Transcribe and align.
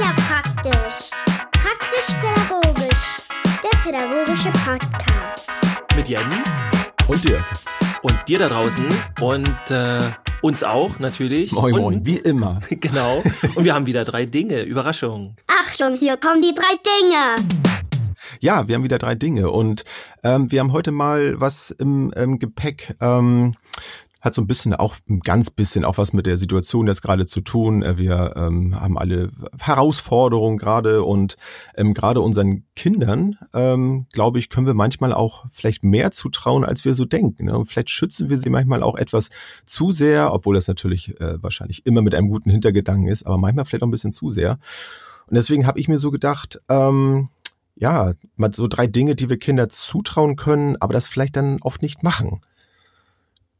ja 0.00 0.14
praktisch. 0.28 1.10
Praktisch-pädagogisch. 1.52 3.16
Der 3.62 3.78
pädagogische 3.80 4.50
Podcast. 4.64 5.50
Mit 5.94 6.08
Jens 6.08 6.62
Und 7.06 7.28
Dirk. 7.28 7.44
und 8.02 8.16
dir 8.26 8.38
da 8.38 8.48
draußen 8.48 8.86
und 9.20 9.70
äh, 9.70 10.00
uns 10.40 10.62
auch 10.62 10.98
natürlich. 11.00 11.52
Moin, 11.52 11.74
und, 11.74 11.80
moin, 11.80 12.06
wie 12.06 12.16
immer. 12.16 12.60
Genau. 12.70 13.22
Und 13.54 13.64
wir 13.64 13.74
haben 13.74 13.84
wieder 13.86 14.04
drei 14.06 14.24
Dinge. 14.24 14.62
Überraschung. 14.62 15.36
Achtung, 15.46 15.96
hier 15.96 16.16
kommen 16.16 16.40
die 16.40 16.54
drei 16.54 16.76
Dinge. 17.02 17.60
Ja, 18.40 18.68
wir 18.68 18.76
haben 18.76 18.84
wieder 18.84 18.98
drei 18.98 19.14
Dinge 19.16 19.50
und 19.50 19.84
ähm, 20.22 20.50
wir 20.50 20.60
haben 20.60 20.72
heute 20.72 20.92
mal 20.92 21.38
was 21.38 21.70
im, 21.72 22.10
im 22.12 22.38
Gepäck. 22.38 22.94
Ähm, 23.02 23.54
hat 24.20 24.34
so 24.34 24.42
ein 24.42 24.46
bisschen 24.46 24.74
auch 24.74 24.96
ein 25.08 25.20
ganz 25.20 25.50
bisschen 25.50 25.84
auch 25.84 25.98
was 25.98 26.12
mit 26.12 26.26
der 26.26 26.36
Situation 26.36 26.86
jetzt 26.86 27.02
gerade 27.02 27.26
zu 27.26 27.40
tun. 27.40 27.82
Äh, 27.82 27.98
Wir 27.98 28.34
ähm, 28.36 28.78
haben 28.78 28.98
alle 28.98 29.30
Herausforderungen 29.58 30.58
gerade 30.58 31.02
und 31.02 31.36
ähm, 31.74 31.94
gerade 31.94 32.20
unseren 32.20 32.64
Kindern, 32.76 33.38
ähm, 33.54 34.06
glaube 34.12 34.38
ich, 34.38 34.48
können 34.48 34.66
wir 34.66 34.74
manchmal 34.74 35.12
auch 35.12 35.46
vielleicht 35.50 35.84
mehr 35.84 36.10
zutrauen, 36.10 36.64
als 36.64 36.84
wir 36.84 36.94
so 36.94 37.04
denken. 37.04 37.46
Ne? 37.46 37.58
Und 37.58 37.66
vielleicht 37.66 37.90
schützen 37.90 38.28
wir 38.28 38.36
sie 38.36 38.50
manchmal 38.50 38.82
auch 38.82 38.96
etwas 38.96 39.30
zu 39.64 39.90
sehr, 39.92 40.32
obwohl 40.32 40.54
das 40.54 40.68
natürlich 40.68 41.20
äh, 41.20 41.42
wahrscheinlich 41.42 41.86
immer 41.86 42.02
mit 42.02 42.14
einem 42.14 42.28
guten 42.28 42.50
Hintergedanken 42.50 43.08
ist, 43.08 43.26
aber 43.26 43.38
manchmal 43.38 43.64
vielleicht 43.64 43.82
auch 43.82 43.88
ein 43.88 43.92
bisschen 43.92 44.12
zu 44.12 44.30
sehr. 44.30 44.58
Und 45.28 45.36
deswegen 45.36 45.66
habe 45.66 45.78
ich 45.78 45.88
mir 45.88 45.98
so 45.98 46.10
gedacht, 46.10 46.60
ähm, 46.68 47.28
ja, 47.76 48.12
mal 48.36 48.52
so 48.52 48.66
drei 48.66 48.86
Dinge, 48.86 49.14
die 49.14 49.30
wir 49.30 49.38
Kinder 49.38 49.68
zutrauen 49.68 50.36
können, 50.36 50.76
aber 50.80 50.92
das 50.92 51.08
vielleicht 51.08 51.36
dann 51.36 51.58
oft 51.62 51.80
nicht 51.80 52.02
machen. 52.02 52.42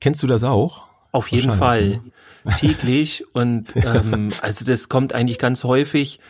Kennst 0.01 0.23
du 0.23 0.27
das 0.27 0.45
auch? 0.45 0.85
Auf 1.13 1.29
jeden 1.29 1.53
Fall. 1.53 2.01
Wahrscheinlich, 2.45 2.77
Täglich. 2.79 3.25
Und 3.35 3.77
ähm, 3.77 4.31
also 4.41 4.65
das 4.65 4.89
kommt 4.89 5.13
eigentlich 5.13 5.39
ganz 5.39 5.65
häufig 5.65 6.21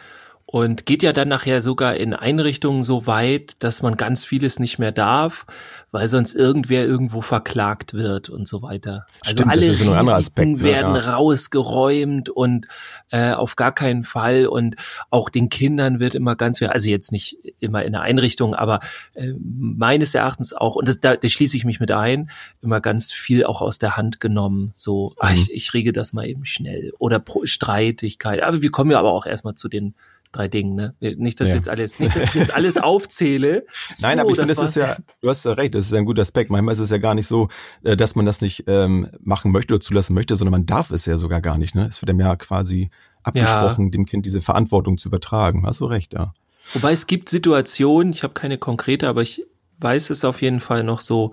und 0.53 0.85
geht 0.85 1.05
ja 1.05 1.13
dann 1.13 1.29
nachher 1.29 1.63
sogar 1.63 1.95
in 1.95 2.13
Einrichtungen 2.13 2.83
so 2.83 3.07
weit, 3.07 3.55
dass 3.61 3.83
man 3.83 3.97
ganz 3.97 4.25
vieles 4.25 4.59
nicht 4.59 4.81
mehr 4.81 4.91
darf, 4.91 5.47
weil 5.93 6.09
sonst 6.09 6.35
irgendwer 6.35 6.85
irgendwo 6.85 7.21
verklagt 7.21 7.95
wird 7.95 8.29
und 8.31 8.49
so 8.49 8.61
weiter. 8.61 9.07
Also 9.25 9.45
Stimmt, 9.45 9.55
das 9.55 9.81
alle 9.81 9.97
anderer 9.97 10.17
Aspekt, 10.17 10.39
Risiken 10.49 10.59
ne? 10.59 10.65
werden 10.65 10.95
Ja. 10.97 11.15
rausgeräumt 11.15 12.31
und 12.31 12.67
äh, 13.11 13.31
auf 13.33 13.55
gar 13.55 13.73
keinen 13.73 14.03
Fall 14.03 14.47
und 14.49 14.75
auch 15.11 15.29
den 15.29 15.51
Kindern 15.51 16.01
wird 16.01 16.17
immer 16.17 16.35
ganz 16.35 16.59
viel, 16.59 16.67
also 16.67 16.89
jetzt 16.91 17.13
nicht 17.13 17.39
immer 17.61 17.85
in 17.85 17.93
der 17.93 18.03
Einrichtung, 18.03 18.57
aber 18.57 18.81
äh, 19.15 19.33
meines 19.39 20.17
Erachtens 20.17 20.53
auch, 20.53 20.75
und 20.75 20.89
das, 20.89 20.99
da, 20.99 21.15
da 21.15 21.29
schließe 21.29 21.57
ich 21.57 21.65
mich 21.65 21.79
mit 21.79 21.93
ein, 21.93 22.29
immer 22.61 22.81
ganz 22.81 23.13
viel 23.13 23.45
auch 23.45 23.61
aus 23.63 23.79
der 23.79 23.97
Hand 23.97 24.19
genommen, 24.19 24.71
so, 24.75 25.15
ah, 25.21 25.29
Mhm. 25.31 25.37
ich, 25.37 25.53
ich 25.53 25.75
rege 25.75 25.93
das 25.93 26.13
mal 26.13 26.27
eben 26.27 26.45
schnell 26.45 26.93
oder 26.99 27.21
Pro 27.21 27.47
Streitigkeit, 27.47 28.43
aber 28.43 28.63
wir 28.63 28.73
kommen 28.73 28.91
ja 28.91 28.99
aber 28.99 29.13
auch 29.13 29.27
erstmal 29.27 29.55
zu 29.55 29.69
den 29.69 29.95
drei 30.33 30.49
Dingen, 30.49 30.75
ne? 30.75 30.95
Nicht, 31.01 31.41
dass 31.41 31.49
Ja. 31.49 31.57
jetzt 31.57 31.69
alles, 31.69 31.99
nicht, 31.99 32.15
dass 32.15 32.23
ich 32.23 32.35
jetzt 32.35 32.55
alles 32.55 32.77
aufzähle. 32.77 33.65
Nein, 34.01 34.17
So, 34.19 34.23
aber 34.23 34.31
ich 34.31 34.37
finde, 34.39 34.55
das 34.55 34.63
ist 34.63 34.77
ja, 34.77 34.97
du 35.21 35.29
hast 35.29 35.45
ja 35.45 35.53
recht, 35.53 35.75
das 35.75 35.87
ist 35.87 35.93
ja 35.93 35.99
ein 35.99 36.05
guter 36.05 36.23
Aspekt. 36.23 36.51
Manchmal 36.51 36.73
ist 36.73 36.79
es 36.79 36.91
ja 36.91 36.99
gar 36.99 37.15
nicht 37.15 37.27
so, 37.27 37.49
äh, 37.83 37.97
dass 37.97 38.15
man 38.15 38.27
das 38.27 38.41
nicht 38.41 38.65
ähm, 38.67 39.09
machen 39.21 39.53
möchte 39.53 39.75
oder 39.75 39.81
zulassen 39.81 40.15
möchte, 40.15 40.37
sondern 40.37 40.53
man 40.53 40.67
darf 40.67 40.91
es 40.91 41.07
ja 41.07 41.19
sogar 41.19 41.41
gar 41.41 41.59
nicht. 41.59 41.75
Ne? 41.75 41.87
Es 41.89 42.01
wird 42.03 42.11
einem 42.11 42.21
ja 42.21 42.37
quasi 42.37 42.91
abgesprochen, 43.23 43.91
dem 43.91 44.07
Kind 44.07 44.25
diese 44.25 44.41
Verantwortung 44.41 44.99
zu 44.99 45.09
übertragen. 45.09 45.67
Hast 45.67 45.81
du 45.81 45.87
recht, 45.87 46.15
ja. 46.15 46.33
Wobei 46.75 46.93
es 46.93 47.07
gibt 47.07 47.29
Situationen, 47.29 48.13
ich 48.13 48.23
habe 48.23 48.35
keine 48.35 48.57
konkrete, 48.59 49.09
aber 49.09 49.23
ich 49.23 49.45
weiß 49.79 50.11
es 50.11 50.25
auf 50.25 50.43
jeden 50.43 50.61
Fall 50.61 50.85
noch 50.85 51.01
so, 51.01 51.33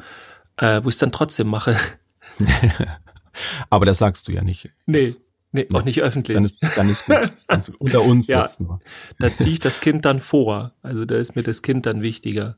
äh, 0.58 0.82
wo 0.84 0.90
ich 0.90 0.96
es 0.96 1.00
dann 1.00 1.12
trotzdem 1.12 1.48
mache. 1.48 1.76
Aber 3.70 3.86
das 3.86 4.00
sagst 4.00 4.28
du 4.28 4.32
ja 4.32 4.44
nicht. 4.44 4.70
Nee, 4.86 5.14
nee, 5.52 5.68
auch 5.74 5.84
nicht 5.84 6.02
öffentlich. 6.02 6.36
Dann 6.36 6.46
ist, 6.46 6.56
dann 6.76 6.90
ist 6.90 7.06
gut. 7.06 7.80
Unter 7.80 8.04
uns 8.04 8.28
Ja. 8.28 8.42
jetzt 8.42 8.62
nur. 8.62 8.80
da 9.20 9.32
ziehe 9.32 9.52
ich 9.52 9.60
das 9.62 9.82
Kind 9.82 10.06
dann 10.06 10.20
vor. 10.20 10.74
Also 10.82 11.06
da 11.06 11.16
ist 11.16 11.36
mir 11.36 11.44
das 11.44 11.62
Kind 11.62 11.86
dann 11.86 12.02
wichtiger. 12.02 12.58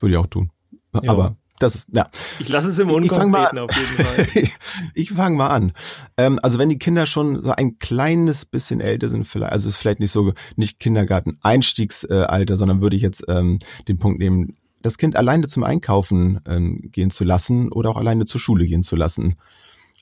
Würde 0.00 0.14
ich 0.14 0.18
auch 0.18 0.26
tun. 0.26 0.50
Ja. 0.94 1.10
Aber 1.10 1.36
das 1.58 1.76
ist, 1.76 1.88
ja. 1.94 2.10
Ich 2.40 2.48
lasse 2.48 2.68
es 2.68 2.78
im 2.78 2.88
Ich 3.02 3.10
fang 3.10 3.30
mal 3.30 3.48
Unkonkreten 3.48 3.58
auf 3.58 3.70
jeden 3.76 4.04
Fall. 4.04 4.50
ich 4.94 5.12
fange 5.12 5.36
mal 5.36 5.48
an. 5.48 5.72
Ähm, 6.16 6.40
also 6.42 6.58
wenn 6.58 6.68
die 6.68 6.78
Kinder 6.78 7.06
schon 7.06 7.42
so 7.44 7.52
ein 7.52 7.78
kleines 7.78 8.44
bisschen 8.44 8.80
älter 8.80 9.08
sind, 9.08 9.26
vielleicht, 9.26 9.52
also 9.52 9.68
es 9.68 9.74
ist 9.74 9.80
vielleicht 9.80 10.00
nicht 10.00 10.10
so, 10.10 10.32
nicht 10.56 10.80
Kindergarten-Einstiegsalter, 10.80 12.56
sondern 12.56 12.80
würde 12.80 12.96
ich 12.96 13.02
jetzt 13.02 13.24
ähm, 13.28 13.60
den 13.86 13.98
Punkt 13.98 14.18
nehmen, 14.18 14.56
das 14.82 14.98
Kind 14.98 15.16
alleine 15.16 15.46
zum 15.46 15.64
Einkaufen 15.64 16.40
ähm, 16.46 16.90
gehen 16.90 17.10
zu 17.10 17.24
lassen 17.24 17.70
oder 17.72 17.90
auch 17.90 17.96
alleine 17.96 18.26
zur 18.26 18.40
Schule 18.40 18.66
gehen 18.66 18.82
zu 18.82 18.96
lassen. 18.96 19.36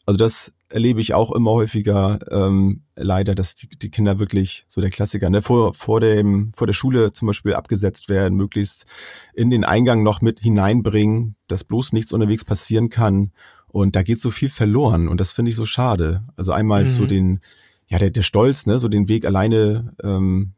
Also 0.04 0.18
das 0.18 0.52
erlebe 0.68 1.00
ich 1.00 1.14
auch 1.14 1.30
immer 1.32 1.52
häufiger, 1.52 2.18
ähm, 2.30 2.82
leider, 2.96 3.34
dass 3.34 3.54
die, 3.54 3.68
die 3.68 3.90
Kinder 3.90 4.18
wirklich, 4.18 4.64
so 4.68 4.80
der 4.80 4.90
Klassiker, 4.90 5.30
ne, 5.30 5.42
vor, 5.42 5.74
vor, 5.74 6.00
dem, 6.00 6.52
vor 6.56 6.66
der 6.66 6.74
Schule 6.74 7.12
zum 7.12 7.26
Beispiel 7.26 7.54
abgesetzt 7.54 8.08
werden, 8.08 8.36
möglichst 8.36 8.86
in 9.34 9.50
den 9.50 9.64
Eingang 9.64 10.02
noch 10.02 10.20
mit 10.20 10.40
hineinbringen, 10.40 11.36
dass 11.46 11.64
bloß 11.64 11.92
nichts 11.92 12.12
unterwegs 12.12 12.44
passieren 12.44 12.88
kann. 12.88 13.32
Und 13.68 13.96
da 13.96 14.02
geht 14.02 14.18
so 14.18 14.30
viel 14.30 14.48
verloren 14.48 15.08
und 15.08 15.20
das 15.20 15.32
finde 15.32 15.50
ich 15.50 15.56
so 15.56 15.66
schade. 15.66 16.24
Also 16.36 16.52
einmal 16.52 16.84
Mhm. 16.84 16.88
so 16.90 17.06
den, 17.06 17.40
ja, 17.86 17.98
der, 17.98 18.10
der 18.10 18.22
Stolz, 18.22 18.66
ne, 18.66 18.78
so 18.78 18.88
den 18.88 19.08
Weg 19.08 19.24
alleine 19.24 19.94
ähm, 20.02 20.52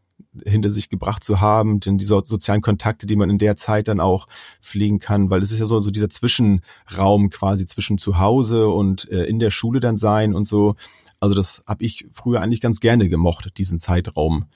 hinter 0.45 0.71
sich 0.71 0.89
gebracht 0.89 1.23
zu 1.23 1.41
haben, 1.41 1.81
denn 1.81 1.99
diese 1.99 2.21
sozialen 2.25 2.61
Kontakte, 2.61 3.07
die 3.07 3.17
man 3.17 3.31
in 3.31 3.39
der 3.39 3.57
Zeit 3.57 3.89
dann 3.89 4.01
auch 4.01 4.27
pflegen 4.61 4.99
kann, 4.99 5.31
weil 5.31 5.43
es 5.43 5.53
ist 5.53 5.61
ja 5.61 5.67
so, 5.67 5.81
so 5.81 5.91
dieser 5.91 6.11
Zwischenraum 6.11 7.31
quasi 7.31 7.67
zwischen 7.67 7.99
zu 7.99 8.19
Hause 8.19 8.69
und 8.69 9.09
äh, 9.11 9.25
in 9.25 9.39
der 9.39 9.51
Schule 9.51 9.81
dann 9.81 9.97
sein 9.97 10.35
und 10.35 10.47
so. 10.47 10.77
Also 11.21 11.35
das 11.35 11.65
habe 11.67 11.85
ich 11.85 12.07
früher 12.13 12.41
eigentlich 12.41 12.61
ganz 12.61 12.81
gerne 12.81 13.09
gemocht, 13.09 13.53
diesen 13.57 13.79
Zeitraum, 13.79 14.47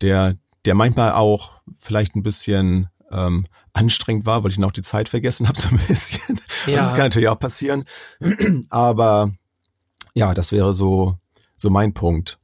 der, 0.00 0.36
der 0.64 0.74
manchmal 0.74 1.12
auch 1.12 1.60
vielleicht 1.76 2.14
ein 2.14 2.22
bisschen 2.22 2.88
ähm, 3.10 3.46
anstrengend 3.72 4.26
war, 4.26 4.42
weil 4.42 4.50
ich 4.50 4.62
auch 4.62 4.72
die 4.72 4.82
Zeit 4.82 5.08
vergessen 5.08 5.48
habe 5.48 5.60
so 5.60 5.68
ein 5.68 5.80
bisschen. 5.86 6.40
Ja. 6.66 6.78
Also 6.78 6.84
das 6.84 6.90
kann 6.90 7.06
natürlich 7.06 7.28
auch 7.28 7.38
passieren. 7.38 7.84
Aber 8.70 9.32
ja, 10.14 10.34
das 10.34 10.52
wäre 10.52 10.72
so, 10.74 11.18
so 11.56 11.70
mein 11.70 11.92
Punkt. 11.92 12.38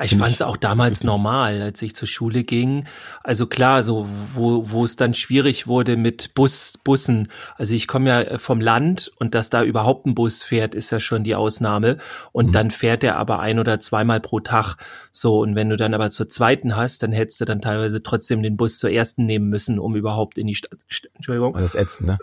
Ich 0.00 0.16
fand 0.16 0.32
es 0.32 0.42
auch 0.42 0.56
damals 0.56 1.02
normal, 1.02 1.60
als 1.60 1.82
ich 1.82 1.94
zur 1.96 2.06
Schule 2.06 2.44
ging. 2.44 2.84
Also 3.24 3.46
klar, 3.46 3.82
so 3.82 4.06
wo, 4.34 4.70
wo 4.70 4.84
es 4.84 4.94
dann 4.96 5.12
schwierig 5.14 5.66
wurde 5.66 5.96
mit 5.96 6.34
Bus, 6.34 6.74
Bussen. 6.84 7.28
Also 7.56 7.74
ich 7.74 7.88
komme 7.88 8.08
ja 8.10 8.20
äh, 8.20 8.38
vom 8.38 8.60
Land 8.60 9.10
und 9.18 9.34
dass 9.34 9.50
da 9.50 9.64
überhaupt 9.64 10.06
ein 10.06 10.14
Bus 10.14 10.42
fährt, 10.42 10.74
ist 10.74 10.90
ja 10.90 11.00
schon 11.00 11.24
die 11.24 11.34
Ausnahme. 11.34 11.98
Und 12.32 12.46
Mhm. 12.48 12.52
dann 12.52 12.70
fährt 12.70 13.02
er 13.02 13.16
aber 13.16 13.40
ein 13.40 13.58
oder 13.58 13.80
zweimal 13.80 14.20
pro 14.20 14.40
Tag. 14.40 14.76
So, 15.10 15.40
und 15.40 15.54
wenn 15.56 15.68
du 15.68 15.76
dann 15.76 15.94
aber 15.94 16.10
zur 16.10 16.28
zweiten 16.28 16.76
hast, 16.76 17.02
dann 17.02 17.10
hättest 17.10 17.40
du 17.40 17.44
dann 17.44 17.60
teilweise 17.60 18.02
trotzdem 18.02 18.42
den 18.42 18.56
Bus 18.56 18.78
zur 18.78 18.90
ersten 18.90 19.26
nehmen 19.26 19.48
müssen, 19.48 19.78
um 19.80 19.96
überhaupt 19.96 20.38
in 20.38 20.46
die 20.46 20.54
Stadt. 20.54 20.78
St 20.90 21.08
Entschuldigung. 21.14 21.54
Das 21.54 21.74
ist 21.74 21.80
ätzend, 21.80 22.08
ne? 22.08 22.18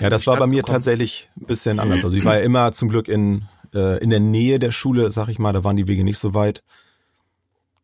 Ja, 0.00 0.10
das 0.10 0.26
war 0.26 0.36
bei 0.36 0.46
mir 0.46 0.62
tatsächlich 0.64 1.30
ein 1.40 1.46
bisschen 1.46 1.80
anders. 1.80 2.04
Also 2.04 2.16
ich 2.16 2.24
war 2.24 2.36
ja 2.36 2.42
immer 2.42 2.72
zum 2.72 2.90
Glück 2.90 3.08
in, 3.08 3.44
äh, 3.74 4.02
in 4.02 4.10
der 4.10 4.20
Nähe 4.20 4.58
der 4.58 4.70
Schule, 4.70 5.10
sag 5.10 5.28
ich 5.28 5.38
mal, 5.38 5.52
da 5.54 5.64
waren 5.64 5.76
die 5.76 5.88
Wege 5.88 6.04
nicht 6.04 6.18
so 6.18 6.34
weit. 6.34 6.62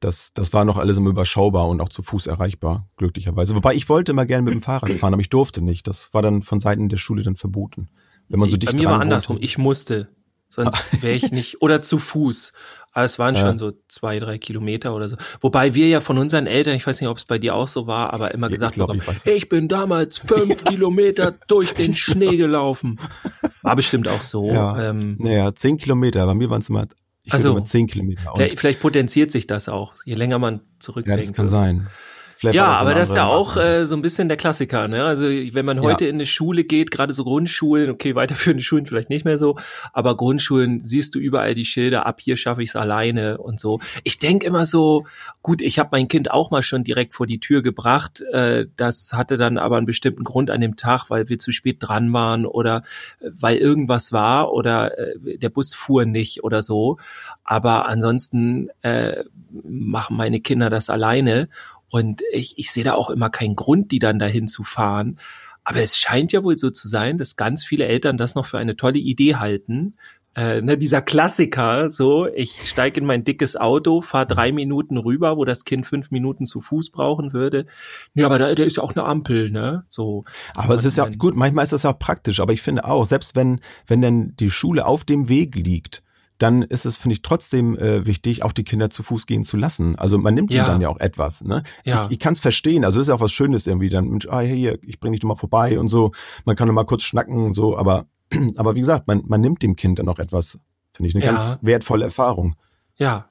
Das, 0.01 0.33
das 0.35 0.53
war 0.53 0.65
noch 0.67 0.77
alles 0.77 0.99
immer 0.99 1.11
überschaubar 1.11 1.69
und 1.69 1.81
auch 1.81 1.89
zu 1.89 2.03
Fuß 2.03 2.27
erreichbar, 2.27 2.87
glücklicherweise. 2.97 3.55
Wobei 3.57 3.75
ich 3.75 3.89
wollte 3.89 4.13
immer 4.13 4.27
gerne 4.27 4.43
mit 4.43 4.53
dem 4.53 4.61
Fahrrad 4.63 4.91
fahren, 4.93 5.15
aber 5.15 5.23
ich 5.23 5.31
durfte 5.31 5.63
nicht. 5.63 5.87
Das 5.89 6.13
war 6.13 6.21
dann 6.23 6.43
von 6.43 6.61
Seiten 6.61 6.89
der 6.91 6.99
Schule 6.99 7.23
dann 7.23 7.37
verboten. 7.37 7.89
Wenn 8.29 8.39
man 8.41 8.49
so 8.49 8.57
dicht 8.57 8.73
Bei 8.73 8.79
mir 8.79 8.89
war 8.91 9.01
andersrum. 9.01 9.39
Ich 9.41 9.57
musste. 9.57 10.09
Sonst 10.49 11.03
wäre 11.03 11.15
ich 11.15 11.33
nicht. 11.33 11.63
Oder 11.63 11.81
zu 11.81 11.99
Fuß. 11.99 12.53
Aber 12.93 13.05
es 13.05 13.19
waren 13.19 13.35
Ja. 13.37 13.41
schon 13.41 13.59
so 13.59 13.73
zwei, 13.89 14.19
drei 14.19 14.39
Kilometer 14.39 14.95
oder 14.95 15.09
so. 15.09 15.17
Wobei 15.41 15.75
wir 15.75 15.89
ja 15.89 16.01
von 16.01 16.19
unseren 16.19 16.47
Eltern, 16.47 16.75
ich 16.77 16.87
weiß 16.87 17.01
nicht, 17.01 17.11
ob 17.11 17.17
es 17.17 17.25
bei 17.25 17.39
dir 17.39 17.55
auch 17.55 17.69
so 17.69 17.87
war, 17.87 18.13
aber 18.13 18.33
immer 18.33 18.49
Ja, 18.49 18.55
gesagt 18.55 18.73
ich 18.73 18.77
glaub, 18.77 18.91
haben, 18.91 19.01
ich 19.25 19.33
ich 19.33 19.49
bin 19.49 19.69
damals 19.69 20.19
fünf 20.27 20.65
Kilometer 20.65 21.35
durch 21.49 21.73
den 21.75 21.95
Schnee 21.95 22.37
gelaufen. 22.37 22.99
War 23.63 23.77
bestimmt 23.77 24.09
auch 24.09 24.23
so. 24.23 24.51
Ja. 24.53 24.91
Ähm, 24.91 25.17
Naja, 25.19 25.55
zehn 25.55 25.77
Kilometer. 25.79 26.25
Bei 26.27 26.35
mir 26.35 26.49
waren 26.51 26.61
es 26.61 26.69
immer, 26.69 26.87
ich 27.27 27.33
Ach 27.33 27.39
würde 27.39 27.43
so. 27.43 27.57
immer 27.57 27.65
zehn 27.65 27.89
Kilometer. 27.89 28.33
Vielleicht, 28.57 28.81
potenziert 28.81 29.33
sich 29.33 29.49
das 29.49 29.69
auch, 29.69 29.95
je 30.05 30.15
länger 30.15 30.39
man 30.39 30.55
ja, 30.55 30.61
zurückdenkt. 30.79 31.25
das 31.25 31.33
kann 31.33 31.49
sein. 31.49 31.89
Vielleicht 32.39 32.57
Ja, 32.57 32.75
so 32.77 32.81
aber 32.83 32.95
das 32.95 33.09
ist 33.09 33.15
ja 33.17 33.25
auch 33.25 33.57
äh, 33.57 33.87
so 33.87 33.97
ein 33.97 34.03
bisschen 34.03 34.29
der 34.29 34.37
Klassiker. 34.37 34.89
Ne? 34.89 35.03
Also 35.05 35.25
wenn 35.25 35.65
man 35.65 35.79
Ja. 35.79 35.83
heute 35.85 36.05
in 36.07 36.17
eine 36.17 36.27
Schule 36.27 36.65
geht, 36.65 36.91
gerade 36.91 37.15
so 37.15 37.25
Grundschulen, 37.25 37.89
okay, 37.89 38.15
weiterführende 38.15 38.63
Schulen 38.63 38.85
vielleicht 38.85 39.09
nicht 39.09 39.25
mehr 39.25 39.39
so, 39.39 39.57
aber 39.95 40.19
Grundschulen 40.19 40.81
siehst 40.81 41.15
du 41.15 41.19
überall 41.19 41.55
die 41.55 41.65
Schilder, 41.65 42.05
ab 42.05 42.21
hier 42.21 42.37
schaffe 42.37 42.63
ich 42.63 42.69
es 42.71 42.77
alleine 42.77 43.39
und 43.39 43.59
so. 43.59 43.81
Ich 44.05 44.19
denk 44.19 44.45
immer 44.45 44.67
so, 44.67 45.07
gut, 45.41 45.63
ich 45.63 45.79
habe 45.79 45.89
mein 45.93 46.09
Kind 46.09 46.31
auch 46.31 46.51
mal 46.51 46.61
schon 46.61 46.85
direkt 46.85 47.15
vor 47.15 47.27
die 47.27 47.41
Tür 47.41 47.63
gebracht. 47.63 48.21
Äh, 48.33 48.67
das 48.77 49.15
hatte 49.15 49.39
dann 49.39 49.57
aber 49.57 49.79
einen 49.79 49.87
bestimmten 49.87 50.23
Grund 50.25 50.51
an 50.51 50.61
dem 50.61 50.77
Tag, 50.77 51.09
weil 51.09 51.31
wir 51.31 51.39
zu 51.39 51.53
spät 51.53 51.79
dran 51.81 52.13
waren 52.13 52.45
oder 52.45 52.83
weil 53.21 53.57
irgendwas 53.57 54.13
war 54.13 54.53
oder 54.53 54.99
äh, 54.99 55.39
der 55.39 55.49
Bus 55.49 55.75
fuhr 55.75 56.05
nicht 56.05 56.45
oder 56.45 56.61
so. 56.61 56.99
Aber 57.45 57.89
ansonsten 57.89 58.69
äh, 58.83 59.25
machen 59.65 60.19
meine 60.19 60.41
Kinder 60.41 60.69
das 60.69 60.91
alleine. 60.91 61.49
Und 61.97 62.23
ich, 62.31 62.59
ich 62.59 62.71
sehe 62.73 62.85
da 62.85 62.93
auch 62.93 63.09
immer 63.09 63.31
keinen 63.31 63.57
Grund, 63.57 63.91
die 63.91 63.99
dann 63.99 64.19
dahin 64.19 64.49
zu 64.49 64.65
fahren. 64.65 65.19
Aber 65.65 65.81
es 65.81 65.97
scheint 65.97 66.31
ja 66.31 66.45
wohl 66.45 66.59
so 66.59 66.69
zu 66.69 66.89
sein, 66.89 67.17
dass 67.17 67.37
ganz 67.37 67.65
viele 67.65 67.87
Eltern 67.87 68.19
das 68.19 68.35
noch 68.35 68.45
für 68.45 68.59
eine 68.59 68.77
tolle 68.77 68.99
Idee 68.99 69.37
halten, 69.37 69.95
äh, 70.37 70.61
ne, 70.61 70.77
dieser 70.77 71.01
Klassiker, 71.01 71.89
so, 71.91 72.27
ich 72.27 72.69
steige 72.69 73.01
in 73.01 73.07
mein 73.07 73.25
dickes 73.25 73.57
Auto, 73.57 74.03
fahre 74.03 74.27
drei 74.27 74.53
Minuten 74.53 74.99
rüber, 74.99 75.39
wo 75.39 75.47
das 75.47 75.65
Kind 75.65 75.87
fünf 75.87 76.11
Minuten 76.11 76.45
zu 76.45 76.61
Fuß 76.61 76.91
brauchen 76.91 77.33
würde. 77.33 77.65
Ja, 78.13 78.27
aber 78.27 78.39
da, 78.39 78.55
da 78.55 78.63
ist 78.63 78.77
ja 78.77 78.83
auch 78.83 78.95
eine 78.95 79.05
Ampel, 79.05 79.51
ne? 79.51 79.87
So. 79.89 80.25
Aber 80.55 80.75
es 80.75 80.85
ist 80.85 80.99
ja 80.99 81.09
gut, 81.09 81.35
manchmal 81.35 81.65
ist 81.65 81.73
das 81.73 81.85
ja 81.85 81.95
auch 81.95 81.99
praktisch, 81.99 82.41
aber 82.41 82.53
ich 82.53 82.61
finde 82.61 82.85
auch, 82.85 83.07
selbst 83.07 83.35
wenn, 83.35 83.61
wenn 83.87 84.03
denn 84.03 84.37
die 84.37 84.51
Schule 84.51 84.85
auf 84.85 85.05
dem 85.05 85.31
Weg 85.31 85.55
liegt, 85.55 86.03
dann 86.39 86.63
ist 86.63 86.85
es, 86.85 86.97
finde 86.97 87.15
ich, 87.15 87.23
trotzdem 87.23 87.79
äh, 87.79 88.07
wichtig, 88.07 88.43
auch 88.43 88.53
die 88.53 88.65
Kinder 88.65 88.91
zu 88.91 89.03
Fuß 89.03 89.27
gehen 89.27 89.45
zu 89.45 89.57
lassen. 89.57 89.97
Also 89.97 90.19
man 90.19 90.35
nimmt 90.35 90.53
ja. 90.53 90.63
ihnen 90.63 90.73
dann 90.73 90.81
ja 90.81 90.89
auch 90.89 91.01
etwas. 91.01 91.43
Ne? 91.43 91.63
Ja. 91.85 92.05
Ich, 92.05 92.13
ich 92.13 92.19
kann 92.19 92.35
es 92.35 92.41
verstehen. 92.41 92.85
Also 92.85 93.01
es 93.01 93.05
ist 93.05 93.09
ja 93.09 93.15
auch 93.15 93.21
was 93.21 93.33
Schönes 93.33 93.67
irgendwie. 93.67 93.89
Dann, 93.89 94.09
Mensch, 94.09 94.29
ah, 94.29 94.41
hier, 94.41 94.79
ich 94.83 95.01
bring 95.01 95.13
dich 95.13 95.21
doch 95.21 95.29
mal 95.29 95.37
vorbei 95.37 95.79
und 95.79 95.89
so. 95.89 96.13
Man 96.45 96.57
kann 96.57 96.69
doch 96.69 96.75
mal 96.75 96.85
kurz 96.85 97.05
schnacken 97.05 97.45
und 97.45 97.53
so. 97.53 97.79
Aber 97.79 98.07
aber 98.57 98.77
wie 98.77 98.81
gesagt, 98.81 99.07
man, 99.07 99.23
man 99.27 99.41
nimmt 99.41 99.63
dem 99.63 99.77
Kind 99.77 99.99
dann 99.99 100.09
auch 100.09 100.19
etwas, 100.19 100.59
finde 100.93 101.09
ich, 101.09 101.15
eine 101.15 101.25
ja. 101.25 101.31
ganz 101.31 101.59
wertvolle 101.63 102.05
Erfahrung. 102.05 102.57
Ja. 102.97 103.29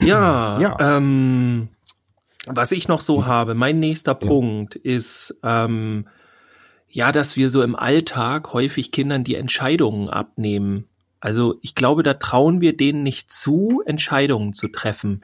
Ja, 0.00 0.60
ja. 0.60 0.96
Ähm, 0.96 1.68
was 2.46 2.72
ich 2.72 2.88
noch 2.88 3.00
so 3.00 3.26
habe, 3.26 3.54
mein 3.54 3.78
nächster. 3.78 4.14
Punkt 4.14 4.74
ist, 4.74 5.38
ähm, 5.42 6.08
ja, 6.88 7.12
dass 7.12 7.36
wir 7.36 7.48
so 7.48 7.62
im 7.62 7.76
Alltag 7.76 8.52
häufig 8.52 8.90
Kindern 8.92 9.24
die 9.24 9.36
Entscheidungen 9.36 10.10
abnehmen. 10.10 10.88
Also 11.22 11.54
ich 11.62 11.76
glaube, 11.76 12.02
da 12.02 12.14
trauen 12.14 12.60
wir 12.60 12.76
denen 12.76 13.04
nicht 13.04 13.30
zu, 13.30 13.80
Entscheidungen 13.86 14.54
zu 14.54 14.66
treffen. 14.66 15.22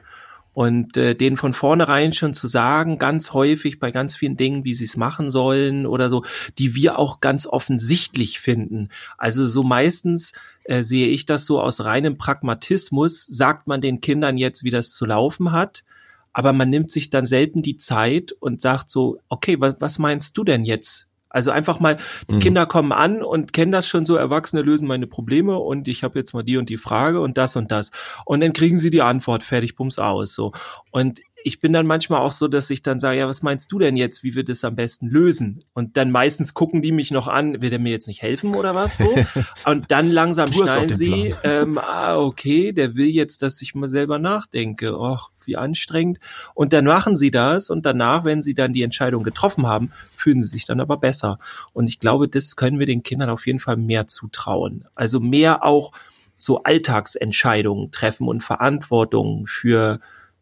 Und 0.53 0.95
äh, 0.95 1.13
denen 1.13 1.35
von 1.35 1.51
vornherein 1.51 2.13
schon 2.13 2.33
zu 2.33 2.47
sagen, 2.47 2.99
ganz 2.99 3.33
häufig 3.33 3.79
bei 3.79 3.91
ganz 3.91 4.15
vielen 4.15 4.37
Dingen, 4.37 4.63
wie 4.63 4.73
sie 4.73 4.85
es 4.85 4.95
machen 4.95 5.29
sollen 5.29 5.85
oder 5.85 6.09
so, 6.09 6.23
die 6.57 6.73
wir 6.73 6.97
auch 6.97 7.19
ganz 7.19 7.45
offensichtlich 7.45 8.39
finden. 8.39 8.87
Also 9.17 9.45
so 9.45 9.61
meistens 9.61 10.31
äh, 10.63 10.83
sehe 10.83 11.09
ich 11.09 11.25
das 11.25 11.45
so 11.45 11.61
aus 11.61 11.83
reinem 11.83 12.17
Pragmatismus, 12.17 13.25
sagt 13.25 13.67
man 13.67 13.81
den 13.81 13.99
Kindern 13.99 14.37
jetzt, 14.37 14.63
wie 14.63 14.71
das 14.71 14.93
zu 14.95 15.05
laufen 15.05 15.51
hat, 15.51 15.83
aber 16.31 16.53
man 16.53 16.69
nimmt 16.69 16.91
sich 16.91 17.09
dann 17.09 17.25
selten 17.25 17.61
die 17.61 17.75
Zeit 17.75 18.31
und 18.39 18.61
sagt 18.61 18.89
so, 18.89 19.19
okay, 19.27 19.59
was, 19.59 19.75
was 19.79 19.99
meinst 19.99 20.37
du 20.37 20.45
denn 20.45 20.63
jetzt? 20.63 21.08
Also 21.29 21.51
einfach 21.51 21.79
mal, 21.79 21.97
die 22.29 22.35
mhm. 22.35 22.39
Kinder 22.39 22.65
kommen 22.65 22.91
an 22.91 23.21
und 23.21 23.53
kennen 23.53 23.71
das 23.71 23.87
schon 23.87 24.05
so, 24.05 24.15
Erwachsene 24.15 24.61
lösen 24.61 24.87
meine 24.87 25.07
Probleme 25.07 25.57
und 25.57 25.87
ich 25.87 26.03
habe 26.03 26.17
jetzt 26.17 26.33
mal 26.33 26.43
die 26.43 26.57
und 26.57 26.69
die 26.69 26.77
Frage 26.77 27.21
und 27.21 27.37
das 27.37 27.55
und 27.55 27.71
das. 27.71 27.91
Und 28.25 28.41
dann 28.41 28.53
kriegen 28.53 28.77
sie 28.77 28.89
die 28.89 29.01
Antwort, 29.01 29.43
fertig, 29.43 29.75
bums 29.75 29.99
aus. 29.99 30.33
So. 30.33 30.53
Und 30.91 31.21
ich 31.43 31.59
bin 31.59 31.73
dann 31.73 31.87
manchmal 31.87 32.21
auch 32.21 32.31
so, 32.31 32.47
dass 32.47 32.69
ich 32.69 32.81
dann 32.81 32.99
sage, 32.99 33.19
ja, 33.19 33.27
was 33.27 33.41
meinst 33.41 33.71
du 33.71 33.79
denn 33.79 33.95
jetzt, 33.95 34.23
wie 34.23 34.35
wir 34.35 34.43
das 34.43 34.63
am 34.63 34.75
besten 34.75 35.07
lösen? 35.07 35.63
Und 35.73 35.97
dann 35.97 36.11
meistens 36.11 36.53
gucken 36.53 36.81
die 36.81 36.91
mich 36.91 37.11
noch 37.11 37.27
an, 37.27 37.61
will 37.61 37.69
der 37.69 37.79
mir 37.79 37.91
jetzt 37.91 38.07
nicht 38.07 38.21
helfen 38.21 38.55
oder 38.55 38.75
was 38.75 38.97
so? 38.97 39.05
Und 39.65 39.91
dann 39.91 40.11
langsam 40.11 40.51
schnallen 40.51 40.93
sie, 40.93 41.33
ähm, 41.43 41.77
ah, 41.77 42.17
okay, 42.17 42.71
der 42.71 42.95
will 42.95 43.07
jetzt, 43.07 43.41
dass 43.41 43.61
ich 43.61 43.75
mal 43.75 43.87
selber 43.87 44.19
nachdenke. 44.19 44.99
Och, 44.99 45.29
wie 45.45 45.57
anstrengend. 45.57 46.19
Und 46.53 46.73
dann 46.73 46.85
machen 46.85 47.15
sie 47.15 47.31
das 47.31 47.69
und 47.69 47.85
danach, 47.85 48.23
wenn 48.23 48.41
sie 48.41 48.53
dann 48.53 48.73
die 48.73 48.83
Entscheidung 48.83 49.23
getroffen 49.23 49.67
haben, 49.67 49.91
fühlen 50.15 50.39
sie 50.39 50.47
sich 50.47 50.65
dann 50.65 50.79
aber 50.79 50.97
besser. 50.97 51.39
Und 51.73 51.87
ich 51.87 51.99
glaube, 51.99 52.27
das 52.27 52.55
können 52.55 52.79
wir 52.79 52.85
den 52.85 53.03
Kindern 53.03 53.29
auf 53.29 53.47
jeden 53.47 53.59
Fall 53.59 53.77
mehr 53.77 54.07
zutrauen. 54.07 54.85
Also 54.95 55.19
mehr 55.19 55.63
auch 55.63 55.91
so 56.37 56.63
Alltagsentscheidungen 56.63 57.91
treffen 57.91 58.27
und 58.27 58.43
Verantwortung 58.43 59.45
für 59.47 59.99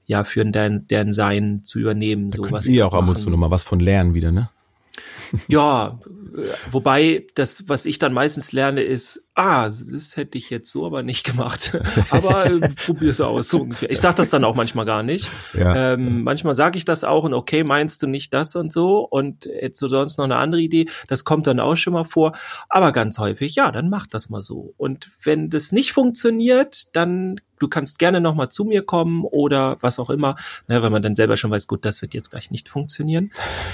ja, 0.07 0.23
für 0.23 0.43
deren, 0.45 0.87
deren 0.87 1.13
Sein 1.13 1.61
zu 1.63 1.79
übernehmen. 1.79 2.31
Da 2.31 2.37
so 2.37 2.51
was 2.51 2.63
sie 2.63 2.81
auch 2.81 2.93
ab 2.93 3.07
und 3.07 3.17
zu 3.17 3.29
nochmal 3.29 3.51
was 3.51 3.63
von 3.63 3.79
lernen 3.79 4.13
wieder, 4.13 4.31
ne? 4.31 4.49
Ja, 5.49 5.99
wobei 6.71 7.27
das, 7.35 7.67
was 7.67 7.85
ich 7.85 7.99
dann 7.99 8.13
meistens 8.13 8.53
lerne, 8.53 8.81
ist, 8.81 9.26
ah, 9.37 9.63
das 9.65 10.17
hätte 10.17 10.37
ich 10.37 10.49
jetzt 10.49 10.71
so 10.71 10.85
aber 10.85 11.03
nicht 11.03 11.23
gemacht. 11.23 11.79
aber 12.09 12.47
äh, 12.47 12.69
probier's 12.85 13.21
aus, 13.21 13.49
so 13.49 13.59
ungefähr. 13.61 13.91
Ich 13.91 13.99
sag 13.99 14.15
das 14.15 14.29
dann 14.29 14.43
auch 14.43 14.55
manchmal 14.55 14.85
gar 14.85 15.03
nicht. 15.03 15.29
Ja. 15.53 15.93
Ähm, 15.93 16.23
manchmal 16.23 16.55
sage 16.55 16.77
ich 16.77 16.85
das 16.85 17.03
auch 17.03 17.23
und 17.23 17.33
okay, 17.33 17.63
meinst 17.63 18.01
du 18.01 18.07
nicht 18.07 18.33
das 18.33 18.55
und 18.55 18.73
so 18.73 18.99
und 18.99 19.45
jetzt 19.45 19.79
so 19.79 19.87
sonst 19.87 20.17
noch 20.17 20.25
eine 20.25 20.37
andere 20.37 20.61
Idee. 20.61 20.87
Das 21.07 21.23
kommt 21.23 21.47
dann 21.47 21.59
auch 21.59 21.77
schon 21.77 21.93
mal 21.93 22.03
vor. 22.03 22.33
Aber 22.67 22.91
ganz 22.91 23.19
häufig, 23.19 23.55
ja, 23.55 23.71
dann 23.71 23.89
mach 23.89 24.07
das 24.07 24.29
mal 24.29 24.41
so. 24.41 24.73
Und 24.77 25.09
wenn 25.23 25.49
das 25.49 25.71
nicht 25.71 25.93
funktioniert, 25.93 26.95
dann 26.95 27.39
du 27.59 27.67
kannst 27.67 27.99
gerne 27.99 28.21
nochmal 28.21 28.49
zu 28.49 28.65
mir 28.65 28.83
kommen 28.83 29.23
oder 29.23 29.77
was 29.81 29.99
auch 29.99 30.09
immer, 30.09 30.35
ne, 30.67 30.81
weil 30.81 30.89
man 30.89 31.01
dann 31.01 31.15
selber 31.15 31.37
schon 31.37 31.51
weiß, 31.51 31.67
gut, 31.67 31.85
das 31.85 32.01
wird 32.01 32.13
jetzt 32.13 32.29
gleich 32.29 32.51
nicht 32.51 32.69
funktionieren. 32.69 33.31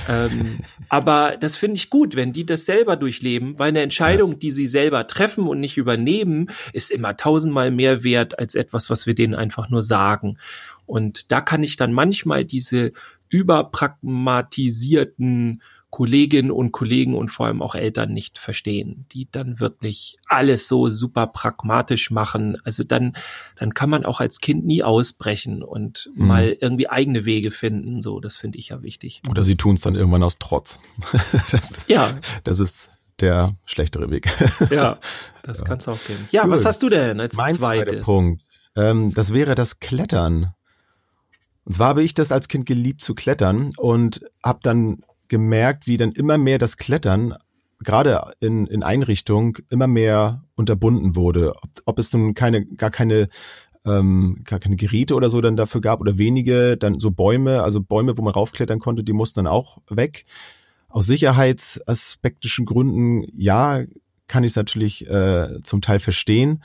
ähm, 0.10 0.60
aber 0.90 1.38
das 1.38 1.56
finde 1.56 1.78
ich 1.78 1.90
gut, 1.90 2.16
wenn 2.16 2.34
die 2.34 2.46
das 2.46 2.66
selber 2.66 2.96
durchleben, 2.96 3.60
weil 3.60 3.70
eine 3.70 3.82
Entscheidung, 3.82 4.40
die 4.40 4.52
sie 4.52 4.68
selber 4.68 5.08
treffen 5.08 5.48
und 5.54 5.62
nicht 5.62 5.78
übernehmen, 5.78 6.48
ist 6.74 6.92
immer 6.92 7.16
tausendmal 7.16 7.72
mehr 7.72 8.04
wert 8.04 8.38
als 8.38 8.56
etwas, 8.56 8.90
was 8.90 9.08
wir 9.08 9.16
denen 9.16 9.36
einfach 9.36 9.70
nur 9.70 9.82
sagen. 9.82 10.38
Und 10.86 11.32
da 11.32 11.40
kann 11.40 11.64
ich 11.64 11.78
dann 11.78 11.94
manchmal 11.94 12.44
diese 12.44 12.92
überpragmatisierten 13.30 15.62
Kolleginnen 15.94 16.50
und 16.50 16.72
Kollegen 16.72 17.14
und 17.14 17.30
vor 17.30 17.46
allem 17.46 17.62
auch 17.62 17.76
Eltern 17.76 18.14
nicht 18.14 18.40
verstehen, 18.40 19.06
die 19.12 19.28
dann 19.32 19.60
wirklich 19.60 20.18
alles 20.26 20.68
so 20.68 20.90
super 20.90 21.28
pragmatisch 21.28 22.10
machen. 22.10 22.58
Also 22.64 22.84
dann, 22.84 23.16
dann 23.58 23.76
kann 23.76 23.92
man 23.92 24.04
auch 24.04 24.20
als 24.20 24.40
Kind 24.40 24.66
nie 24.66 24.82
ausbrechen 24.82 25.62
und 25.62 26.10
mhm. 26.16 26.26
mal 26.26 26.58
irgendwie 26.60 26.90
eigene 26.90 27.26
Wege 27.26 27.52
finden. 27.52 28.02
So, 28.02 28.20
das 28.20 28.36
finde 28.36 28.58
ich 28.58 28.70
ja 28.70 28.82
wichtig. 28.82 29.22
Oder 29.30 29.44
sie 29.44 29.56
tun 29.56 29.76
es 29.76 29.82
dann 29.82 29.94
irgendwann 29.94 30.24
aus 30.24 30.40
Trotz. 30.40 30.80
das, 31.52 31.88
ja. 31.88 32.18
Das 32.44 32.60
ist 32.60 32.90
der 33.24 33.56
schlechtere 33.66 34.12
Weg. 34.12 34.28
ja, 34.70 34.98
das 35.42 35.60
ja. 35.60 35.66
kann 35.66 35.80
es 35.80 35.88
auch 35.88 36.00
geben. 36.06 36.28
Ja, 36.32 36.44
cool. 36.44 36.52
was 36.52 36.66
hast 36.66 36.84
du 36.84 36.90
denn 36.90 37.20
als 37.20 37.36
mein 37.36 37.56
zweites? 37.56 38.04
Punkt. 38.04 38.44
Ähm, 38.76 39.14
das 39.14 39.34
wäre 39.34 39.56
das 39.56 39.80
Klettern. 39.80 40.54
Und 41.66 41.74
zwar 41.74 41.90
habe 41.90 42.04
ich 42.04 42.14
das 42.14 42.32
als 42.32 42.48
Kind 42.48 42.66
geliebt 42.66 43.02
zu 43.02 43.16
klettern 43.16 43.72
und 43.78 44.22
habe 44.44 44.60
dann 44.62 45.04
gemerkt, 45.30 45.88
wie 45.88 45.98
dann 45.98 46.12
immer 46.12 46.38
mehr 46.38 46.58
das 46.58 46.78
Klettern 46.78 47.36
gerade 47.80 48.34
in, 48.40 48.68
in 48.68 48.84
Einrichtungen 48.84 49.54
immer 49.70 49.88
mehr 49.88 50.44
unterbunden 50.56 51.16
wurde. 51.16 51.54
Ob, 51.56 51.70
ob 51.86 52.00
es 52.00 52.14
nun 52.14 52.34
keine, 52.34 52.66
gar 52.66 52.92
keine 52.92 53.30
ähm, 53.86 54.42
gar 54.46 54.60
keine 54.60 54.76
Geräte 54.76 55.16
oder 55.16 55.30
so 55.30 55.42
dann 55.42 55.58
dafür 55.58 55.82
gab 55.82 56.00
oder 56.00 56.18
wenige, 56.18 56.78
dann 56.78 57.00
so 57.00 57.12
Bäume, 57.12 57.64
also 57.64 57.82
Bäume, 57.82 58.18
wo 58.18 58.22
man 58.22 58.34
raufklettern 58.34 58.80
konnte, 58.80 59.04
die 59.04 59.14
mussten 59.14 59.40
dann 59.40 59.48
auch 59.48 59.80
weg. 59.90 60.26
Aus 60.94 61.08
sicherheitsaspektischen 61.08 62.66
Gründen, 62.66 63.26
ja, 63.34 63.82
kann 64.28 64.44
ich 64.44 64.52
es 64.52 64.56
natürlich 64.56 65.10
äh, 65.10 65.64
zum 65.64 65.82
Teil 65.82 66.00
verstehen. 66.00 66.64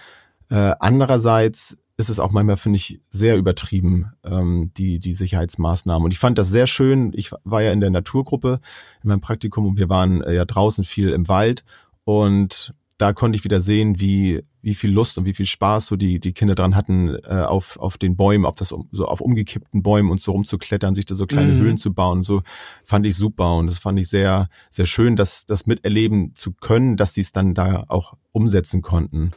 Äh, 0.51 0.75
andererseits 0.81 1.79
ist 1.97 2.11
es 2.11 2.21
auch 2.21 2.31
manchmal, 2.31 2.59
finde 2.59 2.77
ich, 2.77 3.01
sehr 3.09 3.39
übertrieben, 3.39 4.13
ähm, 4.25 4.71
die, 4.77 5.01
die 5.01 5.15
Sicherheitsmaßnahmen. 5.15 6.05
Und 6.05 6.13
ich 6.13 6.19
fand 6.19 6.37
das 6.37 6.51
sehr 6.51 6.67
schön. 6.67 7.13
Ich 7.15 7.31
war 7.45 7.63
ja 7.63 7.73
in 7.73 7.81
der 7.81 7.89
Naturgruppe 7.89 8.61
in 9.03 9.09
meinem 9.09 9.23
Praktikum 9.23 9.65
und 9.65 9.79
wir 9.79 9.89
waren 9.89 10.23
äh, 10.23 10.35
ja 10.35 10.45
draußen 10.45 10.85
viel 10.85 11.09
im 11.09 11.27
Wald 11.29 11.65
und 12.05 12.75
da 12.99 13.15
konnte 13.15 13.37
ich 13.37 13.45
wieder 13.45 13.61
sehen, 13.61 13.99
wie, 13.99 14.43
wie 14.61 14.75
viel 14.75 14.91
Lust 14.91 15.19
und 15.19 15.25
wie 15.25 15.35
viel 15.35 15.47
Spaß 15.47 15.87
so 15.87 15.97
die, 15.97 16.21
die 16.21 16.33
Kinder 16.33 16.55
dran 16.55 16.75
hatten, 16.75 17.17
äh, 17.25 17.45
auf, 17.47 17.79
auf 17.79 17.97
den 17.97 18.17
Bäumen, 18.17 18.45
auf 18.45 18.57
das, 18.57 18.75
so 18.91 19.07
auf 19.07 19.21
umgekippten 19.21 19.83
Bäumen 19.83 20.11
und 20.11 20.21
so 20.21 20.33
rumzuklettern, 20.33 20.95
sich 20.95 21.07
da 21.07 21.15
so 21.15 21.27
kleine 21.27 21.53
mm. 21.53 21.61
Höhlen 21.61 21.77
zu 21.77 21.93
bauen. 21.95 22.23
So 22.23 22.43
fand 22.85 23.07
ich 23.07 23.17
super 23.17 23.57
und 23.57 23.67
das 23.67 23.79
fand 23.79 23.99
ich 23.99 24.09
sehr, 24.09 24.49
sehr 24.71 24.87
schön, 24.87 25.17
das, 25.17 25.47
das 25.47 25.67
miterleben 25.67 26.35
zu 26.35 26.53
können, 26.53 26.97
dass 26.97 27.15
sie 27.15 27.21
es 27.21 27.33
dann 27.33 27.55
da 27.55 27.85
auch 27.89 28.15
umsetzen 28.33 28.83
konnten. 28.83 29.31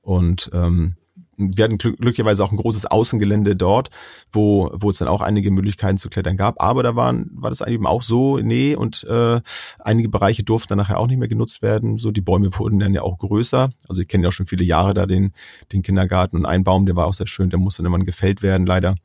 Und 0.00 0.50
ähm, 0.52 0.96
wir 1.36 1.64
hatten 1.64 1.78
glücklicherweise 1.78 2.44
auch 2.44 2.50
ein 2.50 2.56
großes 2.56 2.86
Außengelände 2.86 3.56
dort, 3.56 3.90
wo, 4.32 4.70
wo 4.72 4.90
es 4.90 4.98
dann 4.98 5.08
auch 5.08 5.20
einige 5.20 5.50
Möglichkeiten 5.50 5.98
zu 5.98 6.08
klettern 6.08 6.36
gab. 6.36 6.60
Aber 6.60 6.82
da 6.82 6.96
waren, 6.96 7.30
war 7.34 7.50
das 7.50 7.60
eben 7.60 7.86
auch 7.86 8.02
so, 8.02 8.38
nee, 8.38 8.74
und 8.74 9.04
äh, 9.04 9.40
einige 9.78 10.08
Bereiche 10.08 10.44
durften 10.44 10.70
dann 10.70 10.78
nachher 10.78 10.98
auch 10.98 11.06
nicht 11.06 11.18
mehr 11.18 11.28
genutzt 11.28 11.62
werden. 11.62 11.98
So 11.98 12.10
die 12.10 12.20
Bäume 12.20 12.50
wurden 12.58 12.78
dann 12.78 12.94
ja 12.94 13.02
auch 13.02 13.18
größer. 13.18 13.70
Also 13.88 14.02
ich 14.02 14.08
kenne 14.08 14.24
ja 14.24 14.28
auch 14.28 14.32
schon 14.32 14.46
viele 14.46 14.64
Jahre 14.64 14.94
da 14.94 15.06
den, 15.06 15.32
den 15.72 15.82
Kindergarten 15.82 16.36
und 16.36 16.46
ein 16.46 16.64
Baum, 16.64 16.86
der 16.86 16.96
war 16.96 17.06
auch 17.06 17.14
sehr 17.14 17.26
schön, 17.26 17.50
der 17.50 17.58
musste 17.58 17.82
dann 17.82 17.92
immer 17.92 18.04
gefällt 18.04 18.42
werden, 18.42 18.66
leider. 18.66 18.96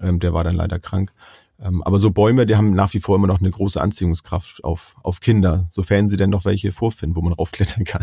Ähm, 0.00 0.20
der 0.20 0.34
war 0.34 0.44
dann 0.44 0.56
leider 0.56 0.78
krank. 0.78 1.12
Ähm, 1.60 1.82
aber 1.82 1.98
so 1.98 2.10
Bäume, 2.10 2.46
die 2.46 2.56
haben 2.56 2.74
nach 2.74 2.92
wie 2.92 3.00
vor 3.00 3.16
immer 3.16 3.26
noch 3.26 3.40
eine 3.40 3.50
große 3.50 3.80
Anziehungskraft 3.80 4.62
auf, 4.64 4.96
auf 5.02 5.20
Kinder, 5.20 5.66
sofern 5.70 6.08
sie 6.08 6.16
denn 6.16 6.30
noch 6.30 6.44
welche 6.44 6.72
vorfinden, 6.72 7.16
wo 7.16 7.22
man 7.22 7.32
raufklettern 7.32 7.84
kann. 7.84 8.02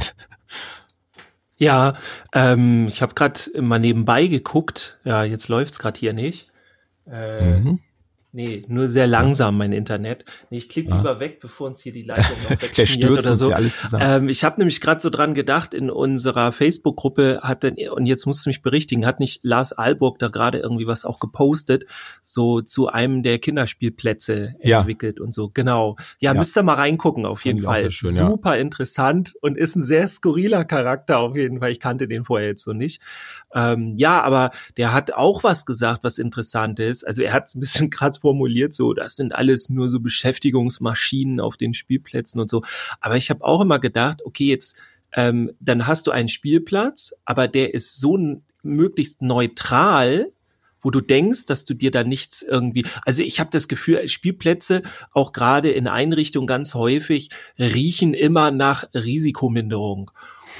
Ja, 1.64 1.96
ähm, 2.34 2.88
ich 2.90 3.02
habe 3.02 3.14
gerade 3.14 3.40
mal 3.62 3.80
nebenbei 3.80 4.28
geguckt. 4.28 4.98
Ja, 5.06 5.24
jetzt 5.24 5.48
läuft's 5.48 5.80
gerade 5.80 5.98
hier 5.98 6.12
nicht. 6.12 6.52
Äh, 7.10 7.60
mhm. 7.60 7.80
Nee, 8.36 8.64
nur 8.68 8.88
sehr 8.88 9.06
langsam 9.06 9.58
mein 9.60 9.74
Internet. 9.74 10.26
Nee, 10.50 10.58
ich 10.58 10.68
klicke 10.68 10.90
Ja. 10.90 10.98
lieber 10.98 11.20
weg, 11.20 11.40
bevor 11.40 11.68
uns 11.68 11.80
hier 11.82 11.92
die 11.92 12.02
Leitung 12.02 12.36
noch 12.44 12.50
wegschmiert 12.64 13.12
oder 13.12 13.36
so. 13.36 13.54
Ähm, 14.00 14.28
ich 14.28 14.44
habe 14.44 14.60
nämlich 14.60 14.82
gerade 14.82 15.00
so 15.00 15.12
dran 15.12 15.36
gedacht, 15.36 15.76
in 15.76 15.92
unserer 15.92 16.52
Facebook-Gruppe 16.52 17.42
hat 17.44 17.62
denn, 17.62 17.76
und 17.92 18.08
jetzt 18.08 18.26
musst 18.26 18.44
du 18.46 18.50
mich 18.50 18.64
berichtigen, 18.64 19.06
hat 19.06 19.20
nicht 19.20 19.42
Lars 19.44 19.72
Alburg 19.72 20.18
da 20.18 20.30
gerade 20.30 20.58
irgendwie 20.58 20.88
was 20.88 21.06
auch 21.06 21.20
gepostet, 21.20 21.86
so 22.24 22.62
zu 22.62 22.88
einem 22.88 23.22
der 23.22 23.38
Kinderspielplätze 23.38 24.56
Ja. 24.62 24.80
entwickelt 24.80 25.20
und 25.20 25.32
so. 25.34 25.52
Genau. 25.54 25.96
Ja, 26.20 26.32
Ja. 26.34 26.38
müsst 26.40 26.58
ihr 26.58 26.64
mal 26.64 26.74
reingucken, 26.74 27.28
auf 27.28 27.46
jeden 27.46 27.62
Fall. 27.62 27.88
schön. 27.92 28.14
Super 28.14 28.58
interessant 28.58 29.36
und 29.42 29.58
ist 29.58 29.76
ein 29.76 29.84
sehr 29.84 30.08
skurriler 30.08 30.66
Charakter 30.66 31.20
auf 31.20 31.36
jeden 31.36 31.60
Fall. 31.60 31.72
Ich 31.72 31.80
kannte 31.80 32.08
den 32.08 32.24
vorher 32.24 32.48
jetzt 32.48 32.64
so 32.64 32.74
nicht. 32.74 33.00
Ähm, 33.54 33.94
ja, 33.98 34.22
aber 34.24 34.50
der 34.78 34.92
hat 34.94 35.14
auch 35.14 35.44
was 35.44 35.68
gesagt, 35.68 36.04
was 36.04 36.18
interessant 36.18 36.80
ist. 36.80 37.06
Also 37.06 37.22
er 37.22 37.34
hat 37.34 37.46
es 37.46 37.54
ein 37.56 37.60
bisschen 37.60 37.90
krass 37.92 38.18
formuliert, 38.24 38.74
so, 38.74 38.94
das 38.94 39.18
sind 39.18 39.36
alles 39.36 39.70
nur 39.70 39.90
so 39.90 40.00
Beschäftigungsmaschinen 40.00 41.42
auf 41.42 41.58
den 41.58 41.74
Spielplätzen 41.74 42.40
und 42.40 42.50
so. 42.50 42.64
Aber 43.02 43.18
ich 43.18 43.30
habe 43.30 43.44
auch 43.44 43.60
immer 43.60 43.80
gedacht, 43.80 44.22
okay, 44.24 44.48
jetzt 44.48 44.80
ähm, 45.12 45.52
dann 45.60 45.88
hast 45.88 46.08
du 46.08 46.12
einen 46.12 46.30
Spielplatz, 46.30 47.14
aber 47.26 47.50
der 47.50 47.74
ist 47.74 48.00
so 48.00 48.18
möglichst 48.64 49.22
neutral, 49.22 50.32
wo 50.80 50.90
du 50.90 51.02
denkst, 51.02 51.46
dass 51.48 51.66
du 51.66 51.74
dir 51.74 51.92
da 51.92 52.06
nichts 52.06 52.42
irgendwie, 52.42 52.86
also 53.06 53.24
ich 53.24 53.42
habe 53.42 53.50
das 53.52 53.68
Gefühl, 53.68 54.08
Spielplätze 54.08 54.84
auch 55.12 55.34
gerade 55.34 55.70
in 55.72 55.88
Einrichtungen 55.88 56.48
ganz 56.48 56.76
häufig 56.76 57.30
riechen 57.60 58.14
immer 58.14 58.52
nach 58.52 58.86
Risikominderung. 58.94 60.12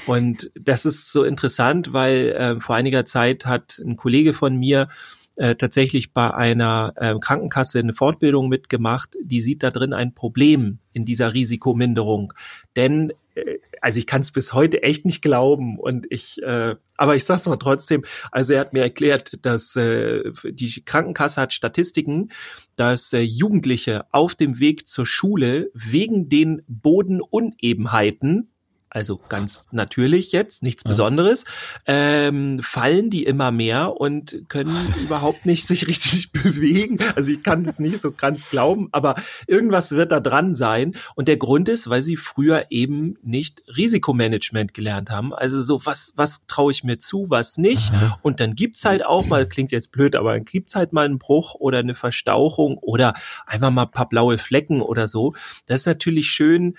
Und 0.06 0.50
das 0.54 0.84
ist 0.84 1.12
so 1.12 1.24
interessant, 1.24 1.94
weil 1.94 2.28
äh, 2.28 2.60
vor 2.60 2.76
einiger 2.76 3.06
Zeit 3.06 3.46
hat 3.46 3.78
ein 3.78 3.96
Kollege 3.96 4.34
von 4.34 4.54
mir 4.56 4.88
äh, 5.36 5.56
tatsächlich 5.56 6.12
bei 6.12 6.32
einer 6.32 6.92
äh, 6.96 7.14
Krankenkasse 7.18 7.80
eine 7.80 7.94
Fortbildung 7.94 8.48
mitgemacht, 8.48 9.16
die 9.22 9.40
sieht 9.40 9.62
da 9.62 9.70
drin 9.70 9.92
ein 9.92 10.14
Problem 10.14 10.78
in 10.92 11.04
dieser 11.04 11.34
Risikominderung. 11.34 12.32
Denn, 12.76 13.12
äh, 13.34 13.58
also 13.80 13.98
ich 13.98 14.06
kann 14.06 14.20
es 14.20 14.30
bis 14.30 14.52
heute 14.52 14.82
echt 14.82 15.04
nicht 15.04 15.22
glauben. 15.22 15.78
Und 15.78 16.06
ich, 16.10 16.42
äh, 16.42 16.76
aber 16.96 17.16
ich 17.16 17.24
sag's 17.24 17.46
mal 17.46 17.56
trotzdem, 17.56 18.04
also 18.30 18.54
er 18.54 18.60
hat 18.60 18.72
mir 18.72 18.82
erklärt, 18.82 19.32
dass 19.42 19.76
äh, 19.76 20.30
die 20.44 20.84
Krankenkasse 20.84 21.40
hat 21.40 21.52
Statistiken, 21.52 22.30
dass 22.76 23.12
äh, 23.12 23.20
Jugendliche 23.20 24.06
auf 24.12 24.34
dem 24.34 24.60
Weg 24.60 24.86
zur 24.86 25.04
Schule 25.04 25.70
wegen 25.74 26.28
den 26.28 26.62
Bodenunebenheiten 26.68 28.53
also 28.94 29.20
ganz 29.28 29.66
natürlich 29.72 30.30
jetzt, 30.30 30.62
nichts. 30.62 30.84
Besonderes, 30.84 31.44
ähm, 31.84 32.60
fallen 32.62 33.10
die 33.10 33.24
immer 33.24 33.50
mehr 33.50 34.00
und 34.00 34.44
können 34.48 34.94
überhaupt 35.02 35.46
nicht 35.46 35.66
sich 35.66 35.88
richtig 35.88 36.30
bewegen. 36.32 36.98
Also 37.16 37.32
ich 37.32 37.42
kann 37.42 37.64
das 37.64 37.80
nicht 37.80 37.98
so 37.98 38.12
ganz 38.12 38.48
glauben, 38.48 38.88
aber 38.92 39.16
irgendwas 39.48 39.90
wird 39.92 40.12
da 40.12 40.20
dran 40.20 40.54
sein. 40.54 40.94
Und 41.16 41.26
der 41.26 41.38
Grund 41.38 41.68
ist, 41.68 41.90
weil 41.90 42.02
sie 42.02 42.16
früher 42.16 42.66
eben 42.70 43.16
nicht 43.22 43.62
Risikomanagement 43.76 44.74
gelernt 44.74 45.10
haben. 45.10 45.34
Also 45.34 45.60
so, 45.60 45.84
was, 45.84 46.12
was 46.14 46.46
traue 46.46 46.70
ich 46.70 46.84
mir 46.84 46.98
zu, 46.98 47.28
was 47.30 47.58
nicht. 47.58 47.92
Und 48.22 48.38
dann 48.38 48.54
gibt's 48.54 48.84
halt 48.84 49.04
auch 49.04 49.26
mal, 49.26 49.48
klingt 49.48 49.72
jetzt 49.72 49.90
blöd, 49.90 50.14
aber 50.14 50.34
dann 50.34 50.44
gibt's 50.44 50.76
halt 50.76 50.92
mal 50.92 51.04
einen 51.04 51.18
Bruch 51.18 51.56
oder 51.56 51.78
eine 51.78 51.94
Verstauchung 51.96 52.78
oder 52.78 53.14
einfach 53.46 53.70
mal 53.70 53.82
ein 53.82 53.90
paar 53.90 54.08
blaue 54.08 54.38
Flecken 54.38 54.80
oder 54.80 55.08
so. 55.08 55.34
Das 55.66 55.80
ist 55.80 55.86
natürlich 55.86 56.30
schön, 56.30 56.76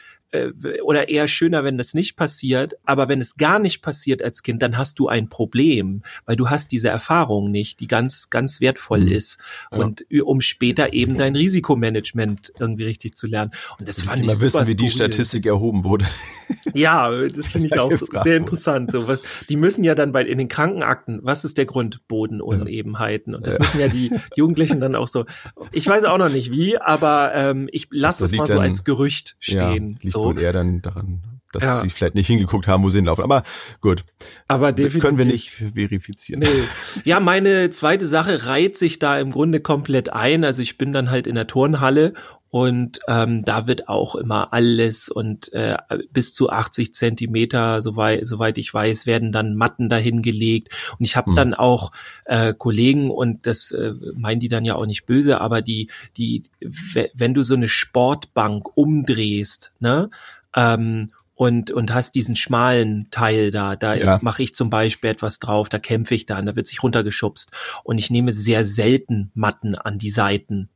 oder 0.83 1.09
eher 1.09 1.27
schöner, 1.27 1.63
wenn 1.63 1.77
das 1.77 1.93
nicht 1.93 2.15
passiert. 2.15 2.75
Aber 2.85 3.07
wenn 3.09 3.21
es 3.21 3.35
gar 3.37 3.59
nicht 3.59 3.81
passiert 3.81 4.21
als 4.21 4.43
Kind, 4.43 4.61
dann 4.61 4.77
hast 4.77 4.99
du 4.99 5.07
ein 5.07 5.29
Problem, 5.29 6.01
weil 6.25 6.35
du 6.35 6.49
hast 6.49 6.71
diese 6.71 6.89
Erfahrung 6.89 7.51
nicht, 7.51 7.79
die 7.79 7.87
ganz, 7.87 8.29
ganz 8.29 8.61
wertvoll 8.61 9.01
Mhm. 9.01 9.11
ist. 9.11 9.39
Ja. 9.71 9.77
Und 9.79 10.05
um 10.23 10.41
später 10.41 10.93
eben 10.93 11.17
dein 11.17 11.35
Risikomanagement 11.35 12.53
irgendwie 12.59 12.85
richtig 12.85 13.15
zu 13.15 13.27
lernen. 13.27 13.51
Und 13.79 13.87
das 13.87 13.99
Ich 13.99 14.05
fand 14.05 14.21
ich 14.21 14.27
mal 14.27 14.39
wissen, 14.39 14.67
wie 14.67 14.75
die. 14.75 14.89
Statistik 14.89 15.45
erhoben 15.45 15.83
wurde. 15.83 16.05
Ja, 16.73 17.09
das 17.11 17.47
finde 17.51 17.67
ich 17.67 17.79
auch 17.79 17.89
gefragt 17.89 18.23
sehr 18.23 18.37
interessant. 18.37 18.91
So 18.91 19.07
was, 19.07 19.23
die 19.49 19.55
müssen 19.55 19.83
ja 19.83 19.95
dann 19.95 20.11
bei 20.11 20.23
in 20.23 20.37
den 20.37 20.47
Krankenakten, 20.47 21.19
was 21.23 21.45
ist 21.45 21.57
der 21.57 21.65
Grund? 21.65 22.07
Bodenunebenheiten. 22.07 23.35
Und 23.35 23.47
das 23.47 23.55
Ja. 23.55 23.59
müssen 23.61 23.79
ja 23.79 23.87
die 23.87 24.11
Jugendlichen 24.35 24.79
dann 24.79 24.95
auch 24.95 25.07
so. 25.07 25.25
Ich 25.71 25.87
weiß 25.87 26.03
auch 26.05 26.17
noch 26.17 26.29
nicht 26.31 26.51
wie, 26.51 26.77
aber 26.77 27.31
ähm, 27.35 27.69
ich 27.71 27.87
lasse 27.91 28.23
Das 28.23 28.31
es 28.31 28.37
mal 28.37 28.47
so 28.47 28.53
dann- 28.55 28.63
als 28.63 28.83
Gerücht 28.83 29.35
stehen. 29.39 29.59
Ja, 29.59 29.97
liegt 30.01 30.09
so. 30.09 30.23
wohl 30.25 30.39
eher 30.39 30.53
dann 30.53 30.81
daran, 30.81 31.21
dass 31.53 31.63
Ja. 31.63 31.79
sie 31.81 31.89
vielleicht 31.89 32.15
nicht 32.15 32.27
hingeguckt 32.27 32.67
haben, 32.67 32.83
wo 32.83 32.89
sie 32.89 32.97
hinlaufen. 32.97 33.23
Aber 33.23 33.43
gut, 33.81 34.03
Aber 34.47 34.71
definitiv. 34.71 35.01
können 35.01 35.17
wir 35.17 35.25
nicht 35.25 35.51
verifizieren. 35.51 36.41
Nee. 36.41 36.49
Ja, 37.05 37.19
meine 37.19 37.69
zweite 37.69 38.07
Sache 38.07 38.45
reiht 38.47 38.77
sich 38.77 38.99
da 38.99 39.19
im 39.19 39.31
Grunde 39.31 39.59
komplett 39.59 40.11
ein. 40.11 40.43
Also 40.43 40.61
ich 40.61 40.77
bin 40.77 40.91
dann 40.93 41.09
halt 41.11 41.27
in 41.27 41.35
der 41.35 41.47
Turnhalle 41.47 42.13
und 42.55 43.01
ähm, 43.09 43.43
da 43.43 43.67
wird 43.67 43.89
auch 43.89 44.15
immer 44.15 44.53
alles 44.53 45.09
und 45.09 45.51
äh, 45.51 45.75
bis 46.13 46.33
zu 46.33 46.49
80 46.49 46.93
Zentimeter, 46.93 47.81
soweit, 47.81 48.25
soweit 48.25 48.57
ich 48.57 48.73
weiß, 48.73 49.05
werden 49.05 49.33
dann 49.33 49.55
Matten 49.57 49.89
dahin 49.89 50.21
gelegt. 50.21 50.69
Und 50.97 51.03
ich 51.05 51.17
habe 51.17 51.31
Hm. 51.31 51.35
dann 51.35 51.53
auch 51.53 51.91
äh, 52.23 52.53
Kollegen 52.53 53.11
und 53.11 53.45
das 53.45 53.71
äh, 53.71 53.91
meinen 54.15 54.39
die 54.39 54.47
dann 54.47 54.63
ja 54.63 54.75
auch 54.75 54.85
nicht 54.85 55.05
böse, 55.05 55.41
aber 55.41 55.61
die, 55.61 55.89
die, 56.15 56.43
we- 56.61 57.09
wenn 57.13 57.33
du 57.33 57.43
so 57.43 57.55
eine 57.55 57.67
Sportbank 57.67 58.77
umdrehst, 58.77 59.73
ne? 59.81 60.09
Ähm, 60.55 61.09
und, 61.37 61.71
und 61.71 61.93
hast 61.93 62.15
diesen 62.15 62.37
schmalen 62.37 63.07
Teil 63.11 63.51
da, 63.51 63.75
da 63.75 63.95
Ja. 63.95 64.19
mache 64.21 64.41
ich 64.43 64.55
zum 64.55 64.69
Beispiel 64.69 65.09
etwas 65.09 65.39
drauf, 65.39 65.67
da 65.67 65.77
kämpfe 65.79 66.15
ich 66.15 66.25
dann, 66.25 66.45
da 66.45 66.55
wird 66.55 66.67
sich 66.67 66.81
runtergeschubst. 66.81 67.51
Und 67.83 67.97
ich 67.97 68.09
nehme 68.09 68.31
sehr 68.31 68.63
selten 68.63 69.31
Matten 69.33 69.75
an 69.75 69.97
die 69.97 70.09
Seiten. 70.11 70.69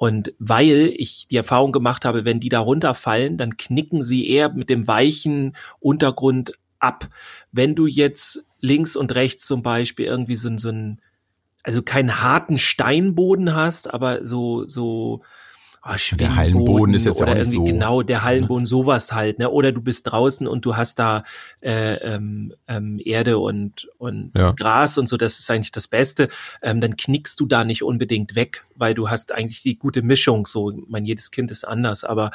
Und 0.00 0.32
weil 0.38 0.94
ich 0.96 1.28
die 1.28 1.36
Erfahrung 1.36 1.72
gemacht 1.72 2.06
habe, 2.06 2.24
wenn 2.24 2.40
die 2.40 2.48
da 2.48 2.60
runterfallen, 2.60 3.36
dann 3.36 3.58
knicken 3.58 4.02
sie 4.02 4.30
eher 4.30 4.50
mit 4.50 4.70
dem 4.70 4.88
weichen 4.88 5.54
Untergrund 5.78 6.54
ab. 6.78 7.10
Wenn 7.52 7.74
du 7.74 7.86
jetzt 7.86 8.46
links 8.60 8.96
und 8.96 9.14
rechts 9.14 9.44
zum 9.44 9.60
Beispiel 9.60 10.06
irgendwie 10.06 10.36
so, 10.36 10.56
so 10.56 10.70
ein, 10.70 11.02
also 11.64 11.82
keinen 11.82 12.22
harten 12.22 12.56
Steinboden 12.56 13.54
hast, 13.54 13.92
aber 13.92 14.24
so, 14.24 14.66
so, 14.66 15.20
ah, 15.82 15.96
Der 16.16 16.36
Hallenboden 16.36 16.94
ist 16.94 17.06
jetzt 17.06 17.20
oder 17.20 17.32
auch 17.32 17.36
nicht 17.36 17.50
so, 17.50 17.64
genau 17.64 18.02
der 18.02 18.22
Hallenboden 18.22 18.66
sowas 18.66 19.12
halt 19.12 19.38
ne? 19.38 19.50
Oder 19.50 19.72
du 19.72 19.80
bist 19.80 20.10
draußen 20.10 20.46
und 20.46 20.64
du 20.64 20.76
hast 20.76 20.98
da 20.98 21.24
äh, 21.60 21.94
ähm, 21.94 22.52
ähm, 22.68 23.00
Erde 23.04 23.38
und 23.38 23.88
und 23.98 24.32
Ja. 24.36 24.52
Gras 24.52 24.98
und 24.98 25.08
so 25.08 25.16
das 25.16 25.38
ist 25.38 25.50
eigentlich 25.50 25.72
das 25.72 25.88
Beste. 25.88 26.28
Ähm, 26.62 26.80
dann 26.80 26.96
knickst 26.96 27.38
du 27.40 27.46
da 27.46 27.64
nicht 27.64 27.82
unbedingt 27.82 28.34
weg 28.34 28.66
weil 28.74 28.94
du 28.94 29.10
hast 29.10 29.32
eigentlich 29.32 29.62
die 29.62 29.78
gute 29.78 30.02
Mischung 30.02 30.46
so 30.46 30.72
mein 30.88 31.04
jedes 31.04 31.30
Kind 31.30 31.50
ist 31.50 31.64
anders 31.64 32.04
aber 32.04 32.30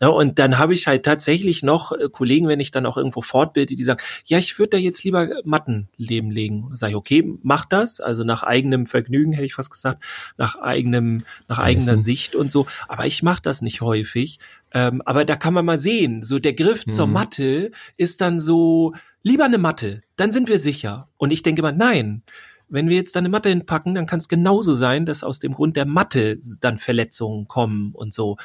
ja, 0.00 0.08
und 0.08 0.38
dann 0.38 0.58
habe 0.58 0.74
ich 0.74 0.86
halt 0.86 1.04
tatsächlich 1.04 1.62
noch 1.62 1.92
äh, 1.92 2.08
Kollegen 2.10 2.48
wenn 2.48 2.60
ich 2.60 2.70
dann 2.70 2.86
auch 2.86 2.96
irgendwo 2.96 3.22
fortbilde 3.22 3.74
die 3.76 3.84
sagen 3.84 4.02
ja 4.26 4.38
ich 4.38 4.58
würde 4.58 4.70
da 4.70 4.76
jetzt 4.78 5.04
lieber 5.04 5.28
Matten 5.44 5.88
leben 5.96 6.30
legen. 6.30 6.70
Sage 6.74 6.90
ich 6.92 6.96
okay 6.96 7.24
mach 7.42 7.64
das. 7.64 8.00
Also 8.00 8.24
nach 8.24 8.42
eigenem 8.42 8.86
Vergnügen 8.86 9.32
hätte 9.32 9.44
ich 9.44 9.54
fast 9.54 9.70
gesagt 9.70 10.02
nach 10.36 10.56
eigenem 10.56 11.22
nach 11.48 11.58
eigener. 11.58 11.96
Sicht 11.96 12.34
und 12.34 12.50
so 12.50 12.66
aber 12.88 13.06
ich 13.06 13.22
mache 13.22 13.42
das 13.42 13.62
nicht 13.62 13.80
häufig. 13.80 14.38
Ähm, 14.72 15.02
aber 15.04 15.24
da 15.24 15.36
kann 15.36 15.54
man 15.54 15.64
mal 15.64 15.78
sehen, 15.78 16.22
so 16.22 16.38
der 16.38 16.54
Griff 16.54 16.84
zur 16.86 17.06
Mhm. 17.06 17.12
Matte 17.12 17.70
ist 17.96 18.20
dann 18.20 18.40
so, 18.40 18.92
lieber 19.22 19.44
eine 19.44 19.58
Matte, 19.58 20.02
dann 20.16 20.30
sind 20.30 20.48
wir 20.48 20.58
sicher. 20.58 21.08
Und 21.16 21.30
ich 21.32 21.42
denke 21.42 21.62
mal, 21.62 21.72
nein, 21.72 22.22
wenn 22.68 22.88
wir 22.88 22.96
jetzt 22.96 23.14
da 23.14 23.20
eine 23.20 23.28
Matte 23.28 23.48
hinpacken, 23.48 23.94
dann 23.94 24.06
kann 24.06 24.18
es 24.18 24.28
genauso 24.28 24.74
sein, 24.74 25.06
dass 25.06 25.22
aus 25.22 25.38
dem 25.38 25.52
Grund 25.52 25.76
der 25.76 25.86
Matte 25.86 26.38
dann 26.60 26.78
Verletzungen 26.78 27.46
kommen 27.46 27.92
und 27.94 28.12
so. 28.12 28.36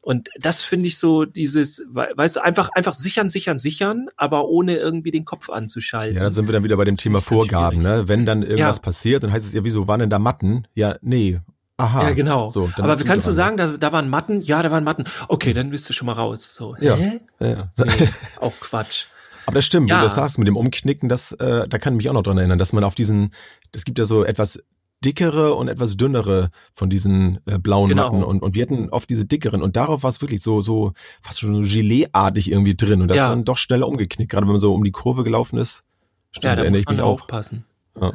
Und 0.00 0.28
das 0.38 0.62
finde 0.62 0.86
ich 0.88 0.98
so 0.98 1.24
dieses, 1.24 1.82
we- 1.90 2.10
weißt 2.14 2.36
du, 2.36 2.44
einfach, 2.44 2.68
einfach 2.74 2.92
sichern, 2.92 3.30
sichern, 3.30 3.56
sichern, 3.58 4.08
aber 4.18 4.48
ohne 4.48 4.76
irgendwie 4.76 5.10
den 5.10 5.24
Kopf 5.24 5.48
anzuschalten. 5.48 6.16
Ja, 6.18 6.24
da 6.24 6.30
sind 6.30 6.46
wir 6.46 6.52
dann 6.52 6.62
wieder 6.62 6.76
bei 6.76 6.84
dem 6.84 6.96
Das 6.96 7.02
Thema 7.02 7.20
Vorgaben. 7.22 7.80
Ne? 7.80 8.06
Wenn 8.06 8.26
dann 8.26 8.42
irgendwas 8.42 8.76
Ja. 8.76 8.82
passiert, 8.82 9.22
dann 9.24 9.32
heißt 9.32 9.46
es 9.46 9.54
ja, 9.54 9.64
wieso 9.64 9.88
waren 9.88 10.00
denn 10.00 10.10
da 10.10 10.18
Matten? 10.18 10.68
Ja, 10.74 10.96
nee. 11.00 11.40
Aha. 11.76 12.02
Ja, 12.04 12.10
genau. 12.12 12.48
So, 12.48 12.70
aber 12.76 12.94
bist 12.96 13.04
kannst 13.06 13.26
du 13.26 13.32
sagen, 13.32 13.56
dass, 13.56 13.78
da 13.80 13.92
waren 13.92 14.08
Matten? 14.08 14.40
Ja, 14.42 14.62
da 14.62 14.70
waren 14.70 14.84
Matten. 14.84 15.04
Okay, 15.28 15.52
dann 15.52 15.70
bist 15.70 15.88
du 15.88 15.92
schon 15.92 16.06
mal 16.06 16.12
raus. 16.12 16.54
So, 16.54 16.76
Ja. 16.80 16.94
hä? 16.94 17.20
Ja, 17.40 17.46
ja. 17.48 17.68
Nee, 17.78 18.08
auch 18.40 18.52
Quatsch. 18.60 19.06
Aber 19.46 19.56
das 19.56 19.66
stimmt, 19.66 19.90
Ja. 19.90 19.96
wie 19.96 20.00
du 20.00 20.04
das 20.04 20.14
sagst 20.14 20.38
mit 20.38 20.46
dem 20.46 20.56
Umknicken, 20.56 21.08
das, 21.08 21.32
äh, 21.32 21.68
da 21.68 21.78
kann 21.78 21.94
ich 21.94 21.96
mich 21.98 22.08
auch 22.08 22.14
noch 22.14 22.22
dran 22.22 22.38
erinnern, 22.38 22.58
dass 22.58 22.72
man 22.72 22.84
auf 22.84 22.94
diesen, 22.94 23.32
das 23.72 23.84
gibt 23.84 23.98
ja 23.98 24.04
so 24.04 24.24
etwas 24.24 24.60
dickere 25.04 25.54
und 25.54 25.68
etwas 25.68 25.96
dünnere 25.98 26.48
von 26.72 26.88
diesen 26.88 27.40
äh, 27.46 27.58
blauen 27.58 27.90
Genau. 27.90 28.04
Matten 28.04 28.24
und, 28.24 28.40
und 28.42 28.54
wir 28.54 28.62
hatten 28.62 28.88
oft 28.90 29.10
diese 29.10 29.26
dickeren 29.26 29.60
und 29.60 29.76
darauf 29.76 30.02
war 30.02 30.08
es 30.08 30.22
wirklich 30.22 30.40
so, 30.42 30.62
so 30.62 30.92
fast 31.20 31.40
schon 31.40 31.54
so 31.54 31.60
Gelee-artig 31.60 32.50
irgendwie 32.50 32.74
drin 32.74 33.02
und 33.02 33.08
das 33.08 33.18
Ja. 33.18 33.24
war 33.24 33.30
dann 33.30 33.44
doch 33.44 33.58
schneller 33.58 33.86
umgeknickt, 33.88 34.30
gerade 34.30 34.46
wenn 34.46 34.52
man 34.52 34.60
so 34.60 34.72
um 34.72 34.82
die 34.84 34.92
Kurve 34.92 35.24
gelaufen 35.24 35.58
ist. 35.58 35.82
Stimmt, 36.30 36.44
Ja, 36.44 36.56
da 36.56 36.70
muss 36.70 36.84
man 36.86 37.00
auch. 37.00 37.20
aufpassen. 37.20 37.64
Ja. 38.00 38.12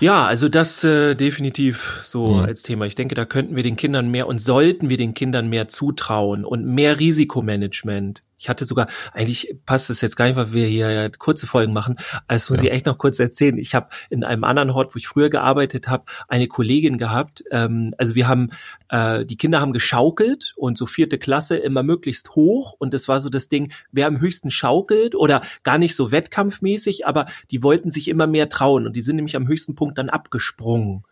Ja, 0.00 0.26
also 0.26 0.48
das 0.48 0.84
äh, 0.84 1.14
definitiv 1.16 2.02
so 2.04 2.34
Mhm. 2.34 2.44
als 2.44 2.62
Thema. 2.62 2.86
Ich 2.86 2.94
denke, 2.94 3.14
da 3.14 3.24
könnten 3.24 3.56
wir 3.56 3.62
den 3.64 3.76
Kindern 3.76 4.10
mehr 4.10 4.28
und 4.28 4.40
sollten 4.40 4.88
wir 4.88 4.96
den 4.96 5.12
Kindern 5.14 5.48
mehr 5.48 5.68
zutrauen 5.68 6.44
und 6.44 6.64
mehr 6.64 7.00
Risikomanagement. 7.00 8.22
Ich 8.38 8.48
hatte 8.48 8.64
sogar, 8.64 8.86
eigentlich 9.12 9.56
passt 9.66 9.90
es 9.90 10.00
jetzt 10.00 10.16
gar 10.16 10.26
nicht, 10.26 10.36
weil 10.36 10.52
wir 10.52 10.66
hier 10.66 10.90
ja 10.90 11.08
kurze 11.08 11.46
Folgen 11.46 11.72
machen, 11.72 11.96
also 12.28 12.52
muss 12.52 12.62
ja. 12.62 12.68
ich 12.68 12.74
echt 12.74 12.86
noch 12.86 12.96
kurz 12.96 13.18
erzählen. 13.18 13.58
Ich 13.58 13.74
habe 13.74 13.88
in 14.10 14.22
einem 14.22 14.44
anderen 14.44 14.70
Ort, 14.70 14.94
wo 14.94 14.96
ich 14.96 15.08
früher 15.08 15.28
gearbeitet 15.28 15.88
habe, 15.88 16.04
eine 16.28 16.46
Kollegin 16.46 16.98
gehabt. 16.98 17.42
Ähm, 17.50 17.92
also 17.98 18.14
wir 18.14 18.28
haben, 18.28 18.50
äh, 18.90 19.26
die 19.26 19.36
Kinder 19.36 19.60
haben 19.60 19.72
geschaukelt 19.72 20.54
und 20.56 20.78
so 20.78 20.86
vierte 20.86 21.18
Klasse 21.18 21.56
immer 21.56 21.82
möglichst 21.82 22.30
hoch 22.36 22.74
und 22.78 22.94
das 22.94 23.08
war 23.08 23.18
so 23.18 23.28
das 23.28 23.48
Ding, 23.48 23.72
wer 23.90 24.06
am 24.06 24.20
höchsten 24.20 24.50
schaukelt 24.50 25.14
oder 25.14 25.42
gar 25.64 25.78
nicht 25.78 25.96
so 25.96 26.12
wettkampfmäßig, 26.12 27.06
aber 27.06 27.26
die 27.50 27.62
wollten 27.62 27.90
sich 27.90 28.08
immer 28.08 28.28
mehr 28.28 28.48
trauen 28.48 28.86
und 28.86 28.94
die 28.94 29.02
sind 29.02 29.16
nämlich 29.16 29.36
am 29.36 29.48
höchsten 29.48 29.74
Punkt 29.74 29.98
dann 29.98 30.10
abgesprungen. 30.10 31.02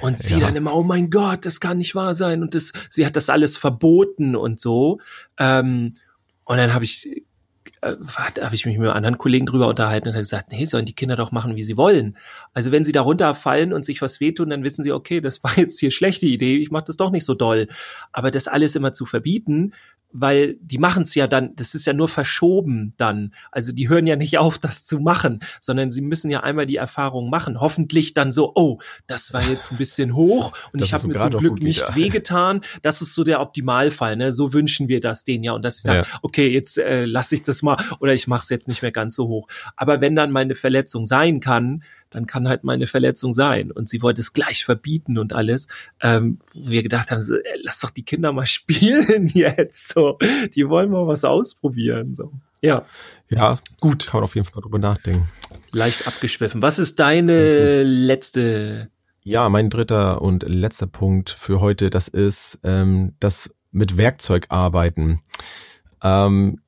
Und 0.00 0.18
sie 0.18 0.34
ja. 0.34 0.40
dann 0.40 0.56
immer, 0.56 0.74
oh 0.74 0.82
mein 0.82 1.10
Gott, 1.10 1.46
das 1.46 1.60
kann 1.60 1.78
nicht 1.78 1.94
wahr 1.94 2.14
sein. 2.14 2.42
Und 2.42 2.54
das, 2.54 2.72
sie 2.90 3.06
hat 3.06 3.16
das 3.16 3.30
alles 3.30 3.56
verboten 3.56 4.36
und 4.36 4.60
so. 4.60 5.00
Ähm, 5.38 5.94
und 6.44 6.56
dann 6.56 6.74
habe 6.74 6.84
ich, 6.84 7.24
äh, 7.80 7.96
habe 8.40 8.54
ich 8.54 8.66
mich 8.66 8.78
mit 8.78 8.90
anderen 8.90 9.18
Kollegen 9.18 9.46
drüber 9.46 9.68
unterhalten 9.68 10.08
und 10.08 10.14
habe 10.14 10.22
gesagt, 10.22 10.52
nee, 10.52 10.64
sollen 10.64 10.86
die 10.86 10.94
Kinder 10.94 11.16
doch 11.16 11.32
machen, 11.32 11.56
wie 11.56 11.62
sie 11.62 11.76
wollen. 11.76 12.16
Also 12.52 12.72
wenn 12.72 12.84
sie 12.84 12.92
da 12.92 13.02
runterfallen 13.02 13.72
und 13.72 13.84
sich 13.84 14.02
was 14.02 14.20
wehtun, 14.20 14.50
dann 14.50 14.64
wissen 14.64 14.82
sie, 14.82 14.92
okay, 14.92 15.20
das 15.20 15.42
war 15.44 15.56
jetzt 15.56 15.80
hier 15.80 15.90
schlechte 15.90 16.26
Idee, 16.26 16.56
ich 16.56 16.70
mache 16.70 16.84
das 16.86 16.96
doch 16.96 17.10
nicht 17.10 17.24
so 17.24 17.34
doll. 17.34 17.68
Aber 18.12 18.30
das 18.30 18.48
alles 18.48 18.76
immer 18.76 18.92
zu 18.92 19.06
verbieten, 19.06 19.72
weil 20.14 20.56
die 20.60 20.78
machen 20.78 21.02
es 21.02 21.14
ja 21.16 21.26
dann, 21.26 21.56
das 21.56 21.74
ist 21.74 21.86
ja 21.86 21.92
nur 21.92 22.06
verschoben 22.06 22.94
dann. 22.96 23.34
Also 23.50 23.72
die 23.72 23.88
hören 23.88 24.06
ja 24.06 24.14
nicht 24.14 24.38
auf, 24.38 24.58
das 24.58 24.86
zu 24.86 25.00
machen, 25.00 25.40
sondern 25.58 25.90
sie 25.90 26.02
müssen 26.02 26.30
ja 26.30 26.40
einmal 26.40 26.66
die 26.66 26.76
Erfahrung 26.76 27.28
machen. 27.28 27.60
Hoffentlich 27.60 28.14
dann 28.14 28.30
so, 28.30 28.52
oh, 28.54 28.78
das 29.08 29.32
war 29.34 29.42
jetzt 29.42 29.72
ein 29.72 29.76
bisschen 29.76 30.14
hoch 30.14 30.52
und 30.72 30.80
das 30.80 30.88
ich 30.88 30.94
habe 30.94 31.08
mir 31.08 31.16
zum 31.16 31.30
Glück 31.30 31.60
nicht 31.60 31.96
wehgetan. 31.96 32.60
Das 32.82 33.02
ist 33.02 33.14
so 33.14 33.24
der 33.24 33.40
Optimalfall, 33.40 34.14
ne? 34.14 34.30
So 34.30 34.52
wünschen 34.52 34.86
wir 34.86 35.00
das 35.00 35.24
denen 35.24 35.42
ja. 35.42 35.52
Und 35.52 35.62
dass 35.62 35.78
sie 35.78 35.88
sagen, 35.88 36.06
ja. 36.08 36.18
okay, 36.22 36.48
jetzt 36.48 36.78
äh, 36.78 37.06
lasse 37.06 37.34
ich 37.34 37.42
das 37.42 37.62
mal 37.62 37.76
oder 37.98 38.14
ich 38.14 38.28
mache 38.28 38.44
es 38.44 38.50
jetzt 38.50 38.68
nicht 38.68 38.82
mehr 38.82 38.92
ganz 38.92 39.16
so 39.16 39.26
hoch. 39.26 39.48
Aber 39.74 40.00
wenn 40.00 40.14
dann 40.14 40.30
meine 40.30 40.54
Verletzung 40.54 41.06
sein 41.06 41.40
kann, 41.40 41.82
dann 42.14 42.26
kann 42.26 42.48
halt 42.48 42.62
meine 42.62 42.86
Verletzung 42.86 43.32
sein. 43.32 43.72
Und 43.72 43.88
sie 43.88 44.00
wollte 44.00 44.20
es 44.20 44.32
gleich 44.32 44.64
verbieten 44.64 45.18
und 45.18 45.32
alles. 45.32 45.66
Ähm, 46.00 46.38
wir 46.52 46.84
gedacht 46.84 47.10
haben, 47.10 47.20
so, 47.20 47.34
ey, 47.34 47.60
lass 47.62 47.80
doch 47.80 47.90
die 47.90 48.04
Kinder 48.04 48.32
mal 48.32 48.46
spielen 48.46 49.26
jetzt. 49.26 49.88
So, 49.88 50.18
die 50.54 50.68
wollen 50.68 50.90
mal 50.90 51.06
was 51.08 51.24
ausprobieren. 51.24 52.14
So. 52.14 52.32
Ja. 52.62 52.86
Ja, 53.28 53.58
gut. 53.80 54.06
Kann 54.06 54.18
man 54.18 54.24
auf 54.24 54.36
jeden 54.36 54.46
Fall 54.46 54.62
drüber 54.62 54.78
nachdenken. 54.78 55.28
Leicht 55.72 56.06
abgeschwiffen. 56.06 56.62
Was 56.62 56.78
ist 56.78 57.00
deine 57.00 57.82
letzte? 57.82 58.90
Ja, 59.24 59.48
mein 59.48 59.70
dritter 59.70 60.22
und 60.22 60.44
letzter 60.44 60.86
Punkt 60.86 61.30
für 61.30 61.60
heute, 61.60 61.90
das 61.90 62.06
ist 62.06 62.60
ähm, 62.62 63.14
das 63.18 63.52
mit 63.72 63.96
Werkzeug 63.96 64.46
arbeiten. 64.50 65.20
Ähm, 66.00 66.60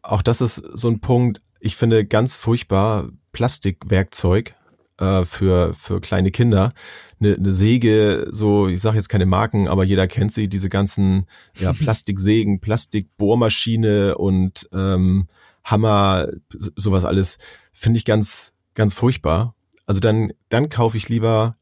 auch 0.00 0.22
das 0.22 0.40
ist 0.40 0.56
so 0.56 0.88
ein 0.88 1.00
Punkt, 1.00 1.42
ich 1.60 1.76
finde 1.76 2.06
ganz 2.06 2.36
furchtbar 2.36 3.10
Plastikwerkzeug 3.32 4.54
äh, 4.98 5.24
für, 5.24 5.74
für 5.74 6.00
kleine 6.00 6.30
Kinder. 6.30 6.72
Eine, 7.20 7.34
eine 7.34 7.52
Säge, 7.52 8.28
so, 8.30 8.68
ich 8.68 8.80
sage 8.80 8.96
jetzt 8.96 9.08
keine 9.08 9.26
Marken, 9.26 9.68
aber 9.68 9.84
jeder 9.84 10.06
kennt 10.06 10.32
sie, 10.32 10.48
diese 10.48 10.68
ganzen 10.68 11.26
ja, 11.56 11.72
Plastiksägen, 11.78 12.60
Plastikbohrmaschine 12.60 14.16
und 14.16 14.68
ähm, 14.72 15.28
Hammer, 15.64 16.28
sowas 16.50 17.04
alles, 17.04 17.38
finde 17.72 17.98
ich 17.98 18.04
ganz, 18.04 18.54
ganz 18.74 18.94
furchtbar. 18.94 19.54
Also 19.86 20.00
dann, 20.00 20.32
dann 20.48 20.68
kaufe 20.68 20.96
ich 20.96 21.08
lieber 21.08 21.56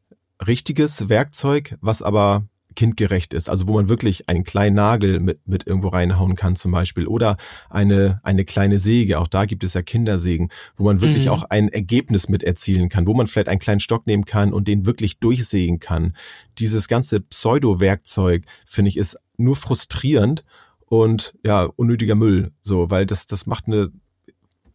richtiges 0.45 1.09
Werkzeug, 1.09 1.77
was 1.81 2.03
aber 2.03 2.45
kindgerecht 2.75 3.35
ist, 3.35 3.49
also 3.49 3.67
wo 3.67 3.75
man 3.75 3.89
wirklich 3.89 4.29
einen 4.29 4.45
kleinen 4.45 4.77
Nagel 4.77 5.21
mit, 5.21 5.47
mit 5.47 5.67
irgendwo 5.67 5.89
reinhauen 5.89 6.37
kann 6.37 6.57
zum 6.57 6.73
Beispiel 6.73 7.07
oder 7.07 7.37
eine, 7.71 8.21
eine 8.23 8.45
kleine 8.45 8.79
Säge, 8.79 9.19
auch 9.19 9.29
da 9.29 9.45
gibt 9.45 9.65
es 9.65 9.75
ja 9.75 9.83
Kindersägen, 9.83 10.51
wo 10.77 10.85
man 10.85 11.01
wirklich 11.01 11.27
mhm. 11.27 11.33
auch 11.33 11.45
ein 11.45 11.69
Ergebnis 11.69 12.29
mit 12.29 12.43
erzielen 12.43 12.89
kann, 12.89 13.07
wo 13.07 13.15
man 13.15 13.27
vielleicht 13.27 13.49
einen 13.49 13.61
kleinen 13.61 13.81
Stock 13.81 14.07
nehmen 14.07 14.25
kann 14.25 14.53
und 14.53 14.69
den 14.69 14.87
wirklich 14.87 15.19
durchsägen 15.19 15.79
kann. 15.79 16.15
Dieses 16.59 16.89
ganze 16.89 17.21
Pseudo-Werkzeug, 17.21 18.45
finde 18.67 18.89
ich, 18.89 18.97
ist 18.97 19.19
nur 19.37 19.57
frustrierend 19.57 20.45
und 20.87 21.35
ja, 21.45 21.65
unnötiger 21.65 22.15
Müll, 22.15 22.53
so, 22.61 22.91
weil 22.91 23.07
das, 23.07 23.27
das 23.27 23.47
macht 23.47 23.67
eine, 23.67 23.91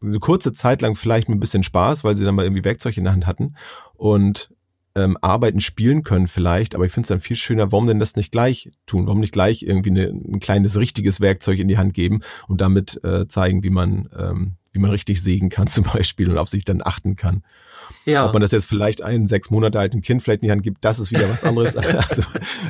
eine 0.01 0.19
kurze 0.19 0.51
Zeit 0.51 0.81
lang 0.81 0.95
vielleicht 0.95 1.29
ein 1.29 1.39
bisschen 1.39 1.63
Spaß, 1.63 2.03
weil 2.03 2.15
sie 2.15 2.25
dann 2.25 2.35
mal 2.35 2.45
irgendwie 2.45 2.63
Werkzeug 2.63 2.97
in 2.97 3.03
der 3.03 3.13
Hand 3.13 3.27
hatten 3.27 3.55
und 3.95 4.49
ähm, 4.97 5.15
arbeiten, 5.21 5.61
spielen 5.61 6.01
können 6.01 6.27
vielleicht, 6.27 6.73
aber 6.73 6.85
ich 6.85 6.91
finde 6.91 7.05
es 7.05 7.09
dann 7.09 7.19
viel 7.19 7.35
schöner, 7.35 7.71
warum 7.71 7.85
denn 7.85 7.99
das 7.99 8.15
nicht 8.15 8.31
gleich 8.31 8.71
tun? 8.87 9.05
Warum 9.05 9.19
nicht 9.19 9.31
gleich 9.31 9.61
irgendwie 9.61 9.91
eine, 9.91 10.07
ein 10.07 10.39
kleines 10.39 10.77
richtiges 10.79 11.21
Werkzeug 11.21 11.59
in 11.59 11.67
die 11.67 11.77
Hand 11.77 11.93
geben 11.93 12.21
und 12.47 12.61
damit 12.61 12.99
äh, 13.03 13.27
zeigen, 13.27 13.63
wie 13.63 13.69
man, 13.69 14.09
ähm, 14.17 14.53
wie 14.73 14.79
man 14.79 14.89
richtig 14.89 15.21
sägen 15.21 15.49
kann 15.49 15.67
zum 15.67 15.83
Beispiel 15.83 16.31
und 16.31 16.39
auf 16.39 16.49
sich 16.49 16.65
dann 16.65 16.81
achten 16.83 17.15
kann. 17.15 17.43
Ja. 18.05 18.25
Ob 18.25 18.33
man 18.33 18.41
das 18.41 18.51
jetzt 18.51 18.65
vielleicht 18.65 19.03
einem 19.03 19.27
sechs 19.27 19.51
Monate 19.51 19.79
alten 19.79 20.01
Kind 20.01 20.23
vielleicht 20.23 20.41
in 20.41 20.47
die 20.47 20.51
Hand 20.51 20.63
gibt, 20.63 20.83
das 20.83 20.97
ist 20.97 21.11
wieder 21.11 21.29
was 21.29 21.43
anderes. 21.43 21.77
also 21.77 22.23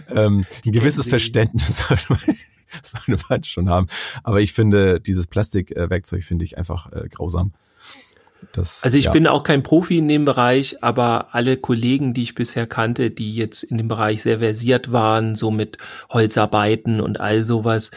ähm, 0.10 0.46
ein 0.66 0.72
gewisses 0.74 1.08
Verständnis 1.08 1.78
sollte 1.88 3.18
man, 3.30 3.44
schon 3.46 3.70
haben. 3.70 3.88
Aber 4.24 4.42
ich 4.42 4.52
finde, 4.52 5.00
dieses 5.00 5.28
Plastikwerkzeug 5.28 6.26
finde 6.26 6.44
ich 6.44 6.58
einfach 6.58 6.92
äh, 6.92 7.08
grausam. 7.08 7.54
Das, 8.54 8.84
also 8.84 8.98
ich 8.98 9.06
ja. 9.06 9.12
bin 9.12 9.28
auch 9.28 9.44
kein 9.44 9.64
Profi 9.64 9.98
in 9.98 10.08
dem 10.08 10.26
Bereich, 10.26 10.84
aber 10.84 11.34
alle 11.34 11.58
Kollegen, 11.58 12.14
die 12.14 12.24
ich 12.24 12.36
bisher 12.36 12.68
kannte, 12.68 13.12
die 13.12 13.36
jetzt 13.36 13.64
in 13.64 13.78
dem 13.78 13.88
Bereich 13.88 14.22
sehr 14.22 14.40
versiert 14.40 14.92
waren, 14.92 15.36
so 15.36 15.52
mit 15.52 15.78
Holzarbeiten 16.10 17.02
und 17.02 17.20
all 17.20 17.44
sowas, 17.44 17.92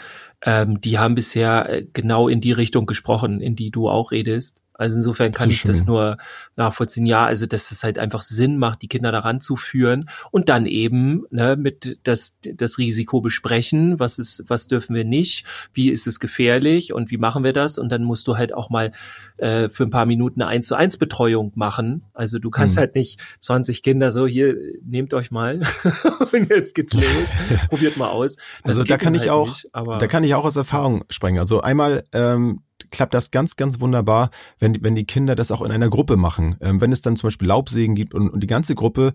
ähm, 0.45 0.81
die 0.81 0.99
haben 0.99 1.15
bisher 1.15 1.69
äh, 1.69 1.87
genau 1.93 2.29
in 2.29 2.41
die 2.41 2.53
Richtung 2.53 2.87
gesprochen, 2.87 3.41
in 3.41 3.57
die 3.57 3.71
du 3.71 3.89
auch 3.89 4.11
redest. 4.11 4.63
Also 4.81 4.97
insofern 4.97 5.31
kann 5.31 5.51
ich 5.51 5.61
schön. 5.61 5.69
das 5.69 5.85
nur 5.85 6.17
nachvollziehen. 6.57 7.05
Ja, 7.05 7.27
also 7.27 7.45
dass 7.45 7.71
es 7.71 7.85
halt 7.85 7.99
einfach 7.99 8.23
Sinn 8.23 8.57
macht, 8.57 8.81
die 8.81 8.89
Kinder 8.89 9.13
daran 9.13 9.43
zu 9.43 9.57
führen 9.57 10.09
und 10.31 10.49
dann 10.49 10.65
eben 10.65 11.25
ne, 11.31 11.57
mit 11.57 11.99
das, 12.05 12.39
das 12.41 12.79
Risiko 12.79 13.21
besprechen, 13.21 14.01
was 14.01 14.19
ist, 14.19 14.45
was 14.49 14.69
dürfen 14.69 14.97
wir 14.97 15.05
nicht, 15.05 15.45
wie 15.75 15.91
ist 15.91 16.07
es 16.07 16.19
gefährlich 16.19 16.95
und 16.95 17.11
wie 17.11 17.19
machen 17.19 17.45
wir 17.45 17.53
das? 17.53 17.77
Und 17.77 17.93
dann 17.93 18.05
musst 18.05 18.27
du 18.27 18.39
halt 18.39 18.55
auch 18.55 18.71
mal 18.71 18.93
äh, 19.37 19.69
für 19.69 19.83
ein 19.83 19.91
paar 19.91 20.07
Minuten 20.07 20.41
eine 20.41 20.51
1 20.51 20.69
zu 20.69 20.77
1 20.77 20.97
Betreuung 20.97 21.53
machen. 21.57 22.07
Also 22.15 22.39
du 22.39 22.49
kannst 22.49 22.77
hm. 22.77 22.81
halt 22.81 22.95
nicht 22.95 23.21
20 23.41 23.83
Kinder 23.83 24.11
so, 24.11 24.27
hier, 24.27 24.57
nehmt 24.83 25.13
euch 25.13 25.31
mal 25.31 25.61
und 26.33 26.49
jetzt 26.49 26.75
geht's 26.75 26.95
los, 26.95 27.05
probiert 27.69 27.99
mal 27.99 28.09
aus. 28.09 28.37
Das 28.65 28.79
also 28.79 28.85
da 28.85 28.97
kann 28.97 29.15
ich 29.15 29.23
halt 29.23 29.31
auch, 29.31 29.49
nicht, 29.49 29.69
da 29.75 30.07
kann 30.07 30.25
ich 30.25 30.35
auch 30.35 30.47
aus 30.47 30.57
Erfahrung 30.57 31.05
sprechen. 31.11 31.39
Also 31.39 31.61
einmal 31.61 32.03
ähm, 32.13 32.63
klappt 32.91 33.15
das 33.15 33.31
ganz, 33.31 33.57
ganz 33.57 33.81
wunderbar, 33.81 34.31
wenn, 34.59 34.83
wenn 34.83 34.95
die 34.95 35.05
Kinder 35.05 35.35
das 35.35 35.51
auch 35.53 35.63
in 35.63 35.71
einer 35.71 35.89
Gruppe 35.89 36.17
machen. 36.17 36.57
Ähm, 36.61 36.81
wenn 36.81 36.93
es 36.93 37.03
dann 37.03 37.17
zum 37.17 37.29
Beispiel 37.29 37.49
Laubsägen 37.49 37.95
gibt 37.95 38.15
und, 38.15 38.29
und 38.29 38.41
die 38.41 38.47
ganze 38.47 38.75
Gruppe 38.75 39.13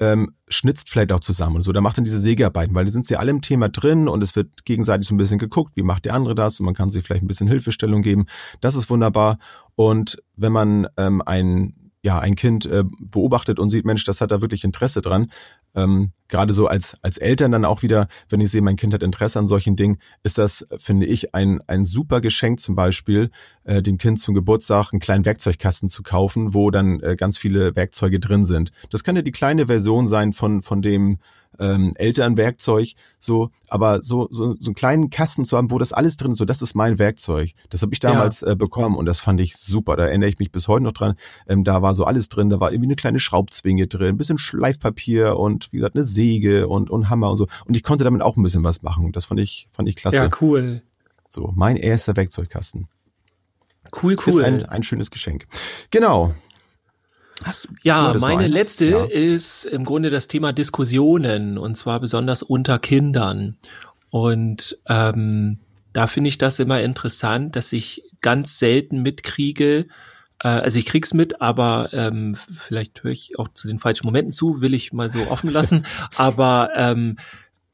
ähm, 0.00 0.34
schnitzt 0.48 0.90
vielleicht 0.90 1.12
auch 1.12 1.20
zusammen 1.20 1.56
und 1.56 1.62
so. 1.62 1.72
Da 1.72 1.80
macht 1.80 1.96
dann 1.98 2.04
diese 2.04 2.18
Sägearbeiten, 2.18 2.74
weil 2.74 2.84
die 2.84 2.92
sind 2.92 3.06
sie 3.06 3.16
alle 3.16 3.30
im 3.30 3.42
Thema 3.42 3.68
drin 3.68 4.08
und 4.08 4.22
es 4.22 4.36
wird 4.36 4.64
gegenseitig 4.64 5.08
so 5.08 5.14
ein 5.14 5.18
bisschen 5.18 5.38
geguckt, 5.38 5.72
wie 5.74 5.82
macht 5.82 6.04
der 6.04 6.14
andere 6.14 6.34
das 6.34 6.60
und 6.60 6.66
man 6.66 6.74
kann 6.74 6.90
sich 6.90 7.04
vielleicht 7.04 7.24
ein 7.24 7.28
bisschen 7.28 7.48
Hilfestellung 7.48 8.02
geben. 8.02 8.26
Das 8.60 8.74
ist 8.74 8.90
wunderbar. 8.90 9.38
Und 9.74 10.22
wenn 10.36 10.52
man 10.52 10.86
ähm, 10.96 11.22
ein 11.24 11.74
ja, 12.00 12.18
ein 12.20 12.36
Kind 12.36 12.64
äh, 12.64 12.84
beobachtet 13.00 13.58
und 13.58 13.70
sieht, 13.70 13.84
Mensch, 13.84 14.04
das 14.04 14.20
hat 14.20 14.30
da 14.30 14.40
wirklich 14.40 14.62
Interesse 14.62 15.02
dran, 15.02 15.32
ähm, 15.74 16.12
gerade 16.28 16.52
so 16.52 16.66
als, 16.66 16.96
als 17.02 17.18
Eltern 17.18 17.52
dann 17.52 17.64
auch 17.64 17.82
wieder, 17.82 18.08
wenn 18.28 18.40
ich 18.40 18.50
sehe, 18.50 18.62
mein 18.62 18.76
Kind 18.76 18.94
hat 18.94 19.02
Interesse 19.02 19.38
an 19.38 19.46
solchen 19.46 19.76
Dingen, 19.76 19.98
ist 20.22 20.38
das, 20.38 20.66
finde 20.76 21.06
ich, 21.06 21.34
ein, 21.34 21.60
ein 21.66 21.84
super 21.84 22.20
Geschenk 22.20 22.60
zum 22.60 22.74
Beispiel, 22.74 23.30
äh, 23.64 23.82
dem 23.82 23.98
Kind 23.98 24.18
zum 24.18 24.34
Geburtstag 24.34 24.92
einen 24.92 25.00
kleinen 25.00 25.24
Werkzeugkasten 25.24 25.88
zu 25.88 26.02
kaufen, 26.02 26.54
wo 26.54 26.70
dann 26.70 27.00
äh, 27.00 27.16
ganz 27.16 27.38
viele 27.38 27.74
Werkzeuge 27.76 28.20
drin 28.20 28.44
sind. 28.44 28.70
Das 28.90 29.04
kann 29.04 29.16
ja 29.16 29.22
die 29.22 29.32
kleine 29.32 29.66
Version 29.66 30.06
sein 30.06 30.32
von, 30.32 30.62
von 30.62 30.82
dem 30.82 31.18
ähm, 31.58 31.92
Elternwerkzeug, 31.96 32.92
so, 33.18 33.50
aber 33.68 34.02
so, 34.02 34.28
so, 34.30 34.54
so 34.58 34.68
einen 34.68 34.74
kleinen 34.74 35.10
Kasten 35.10 35.44
zu 35.44 35.56
haben, 35.56 35.70
wo 35.70 35.78
das 35.78 35.92
alles 35.92 36.16
drin 36.16 36.32
ist, 36.32 36.38
so, 36.38 36.44
das 36.44 36.62
ist 36.62 36.74
mein 36.74 36.98
Werkzeug. 36.98 37.52
Das 37.70 37.82
habe 37.82 37.92
ich 37.92 38.00
damals 38.00 38.40
ja. 38.40 38.52
äh, 38.52 38.56
bekommen 38.56 38.96
und 38.96 39.06
das 39.06 39.20
fand 39.20 39.40
ich 39.40 39.56
super. 39.56 39.96
Da 39.96 40.06
erinnere 40.06 40.28
ich 40.28 40.38
mich 40.38 40.52
bis 40.52 40.68
heute 40.68 40.84
noch 40.84 40.92
dran. 40.92 41.14
Ähm, 41.46 41.64
da 41.64 41.82
war 41.82 41.94
so 41.94 42.04
alles 42.04 42.28
drin, 42.28 42.50
da 42.50 42.60
war 42.60 42.72
irgendwie 42.72 42.88
eine 42.88 42.96
kleine 42.96 43.18
Schraubzwinge 43.18 43.86
drin, 43.86 44.08
ein 44.08 44.16
bisschen 44.16 44.38
Schleifpapier 44.38 45.36
und 45.36 45.72
wie 45.72 45.78
gesagt, 45.78 45.96
eine 45.96 46.04
Säge 46.04 46.68
und, 46.68 46.90
und 46.90 47.10
Hammer 47.10 47.30
und 47.30 47.36
so. 47.36 47.46
Und 47.66 47.76
ich 47.76 47.82
konnte 47.82 48.04
damit 48.04 48.22
auch 48.22 48.36
ein 48.36 48.42
bisschen 48.42 48.64
was 48.64 48.82
machen. 48.82 49.12
Das 49.12 49.24
fand 49.24 49.40
ich, 49.40 49.68
fand 49.72 49.88
ich 49.88 49.96
klasse. 49.96 50.18
Ja, 50.18 50.30
cool. 50.40 50.82
So, 51.28 51.52
mein 51.54 51.76
erster 51.76 52.16
Werkzeugkasten. 52.16 52.88
Cool, 54.02 54.16
cool. 54.26 54.40
Ist 54.40 54.40
ein, 54.40 54.64
ein 54.66 54.82
schönes 54.82 55.10
Geschenk. 55.10 55.46
Genau. 55.90 56.34
Hast, 57.44 57.68
ja, 57.82 58.14
meine 58.18 58.48
letzte 58.48 58.86
ja. 58.86 59.04
ist 59.04 59.64
im 59.64 59.84
Grunde 59.84 60.10
das 60.10 60.26
Thema 60.26 60.52
Diskussionen 60.52 61.56
und 61.56 61.76
zwar 61.76 62.00
besonders 62.00 62.42
unter 62.42 62.78
Kindern. 62.78 63.56
Und 64.10 64.78
ähm, 64.88 65.58
da 65.92 66.06
finde 66.06 66.28
ich 66.28 66.38
das 66.38 66.58
immer 66.58 66.80
interessant, 66.80 67.54
dass 67.56 67.72
ich 67.72 68.02
ganz 68.20 68.58
selten 68.58 69.02
mitkriege, 69.02 69.86
äh, 70.40 70.48
also 70.48 70.78
ich 70.78 70.86
krieg's 70.86 71.14
mit, 71.14 71.40
aber 71.40 71.90
ähm, 71.92 72.34
vielleicht 72.34 73.04
höre 73.04 73.12
ich 73.12 73.38
auch 73.38 73.48
zu 73.48 73.68
den 73.68 73.78
falschen 73.78 74.06
Momenten 74.06 74.32
zu, 74.32 74.60
will 74.60 74.74
ich 74.74 74.92
mal 74.92 75.10
so 75.10 75.28
offen 75.28 75.50
lassen. 75.50 75.86
aber 76.16 76.70
ähm, 76.74 77.18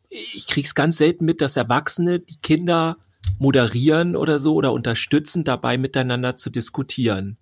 ich 0.09 0.46
krieg's 0.46 0.74
ganz 0.74 0.98
selten 0.98 1.24
mit, 1.24 1.40
dass 1.40 1.57
Erwachsene 1.57 2.20
die 2.20 2.40
Kinder 2.40 2.96
moderieren 3.38 4.16
oder 4.16 4.38
so 4.38 4.55
oder 4.55 4.72
unterstützen 4.72 5.44
dabei 5.44 5.79
miteinander 5.79 6.37
zu 6.37 6.50
diskutieren. 6.50 7.38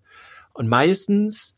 Und 0.54 0.68
meistens 0.68 1.54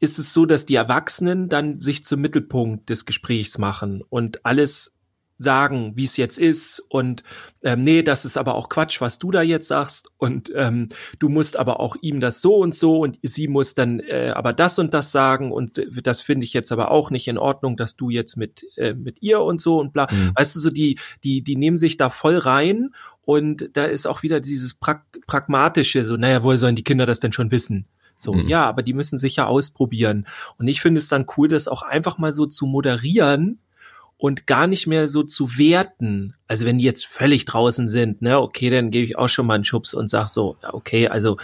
ist 0.00 0.18
es 0.18 0.32
so, 0.32 0.46
dass 0.46 0.66
die 0.66 0.74
Erwachsenen 0.74 1.48
dann 1.48 1.80
sich 1.80 2.04
zum 2.04 2.20
Mittelpunkt 2.20 2.90
des 2.90 3.06
Gesprächs 3.06 3.58
machen 3.58 4.02
und 4.08 4.44
alles 4.44 4.96
sagen, 5.38 5.92
wie 5.96 6.04
es 6.04 6.16
jetzt 6.16 6.38
ist 6.38 6.80
und 6.88 7.22
ähm, 7.62 7.84
nee, 7.84 8.02
das 8.02 8.24
ist 8.24 8.38
aber 8.38 8.54
auch 8.54 8.68
Quatsch, 8.68 9.00
was 9.00 9.18
du 9.18 9.30
da 9.30 9.42
jetzt 9.42 9.68
sagst 9.68 10.10
und 10.16 10.50
ähm, 10.54 10.88
du 11.18 11.28
musst 11.28 11.58
aber 11.58 11.78
auch 11.78 11.96
ihm 12.00 12.20
das 12.20 12.40
so 12.40 12.56
und 12.56 12.74
so 12.74 13.00
und 13.00 13.18
sie 13.22 13.46
muss 13.46 13.74
dann 13.74 14.00
äh, 14.00 14.32
aber 14.34 14.52
das 14.54 14.78
und 14.78 14.94
das 14.94 15.12
sagen 15.12 15.52
und 15.52 15.78
äh, 15.78 16.02
das 16.02 16.22
finde 16.22 16.44
ich 16.44 16.54
jetzt 16.54 16.72
aber 16.72 16.90
auch 16.90 17.10
nicht 17.10 17.28
in 17.28 17.36
Ordnung, 17.36 17.76
dass 17.76 17.96
du 17.96 18.08
jetzt 18.08 18.36
mit 18.36 18.64
äh, 18.76 18.94
mit 18.94 19.20
ihr 19.20 19.42
und 19.42 19.60
so 19.60 19.78
und 19.78 19.92
bla. 19.92 20.06
Mhm. 20.10 20.32
Weißt 20.34 20.56
du, 20.56 20.60
so 20.60 20.70
die 20.70 20.98
die 21.22 21.42
die 21.42 21.56
nehmen 21.56 21.76
sich 21.76 21.98
da 21.98 22.08
voll 22.08 22.38
rein 22.38 22.94
und 23.20 23.70
da 23.74 23.84
ist 23.84 24.06
auch 24.06 24.22
wieder 24.22 24.40
dieses 24.40 24.72
pra 24.74 25.04
pragmatische, 25.26 26.04
so 26.04 26.16
naja, 26.16 26.44
woher 26.44 26.58
sollen 26.58 26.76
die 26.76 26.84
Kinder 26.84 27.04
das 27.04 27.20
denn 27.20 27.32
schon 27.32 27.50
wissen? 27.50 27.86
So, 28.18 28.32
mhm. 28.32 28.48
ja, 28.48 28.64
aber 28.64 28.82
die 28.82 28.94
müssen 28.94 29.18
sich 29.18 29.36
ja 29.36 29.46
ausprobieren. 29.46 30.26
Und 30.58 30.68
ich 30.68 30.80
finde 30.80 30.98
es 30.98 31.08
dann 31.08 31.26
cool, 31.36 31.48
das 31.48 31.68
auch 31.68 31.82
einfach 31.82 32.18
mal 32.18 32.32
so 32.32 32.46
zu 32.46 32.66
moderieren 32.66 33.58
und 34.18 34.46
gar 34.46 34.66
nicht 34.66 34.86
mehr 34.86 35.08
so 35.08 35.22
zu 35.22 35.58
werten. 35.58 36.34
Also 36.48 36.64
wenn 36.64 36.78
die 36.78 36.84
jetzt 36.84 37.06
völlig 37.06 37.44
draußen 37.44 37.86
sind, 37.86 38.22
ne, 38.22 38.40
okay, 38.40 38.70
dann 38.70 38.90
gebe 38.90 39.04
ich 39.04 39.18
auch 39.18 39.28
schon 39.28 39.46
mal 39.46 39.54
einen 39.54 39.64
Schubs 39.64 39.94
und 39.94 40.08
sag 40.08 40.28
so, 40.28 40.56
okay, 40.72 41.08
also 41.08 41.36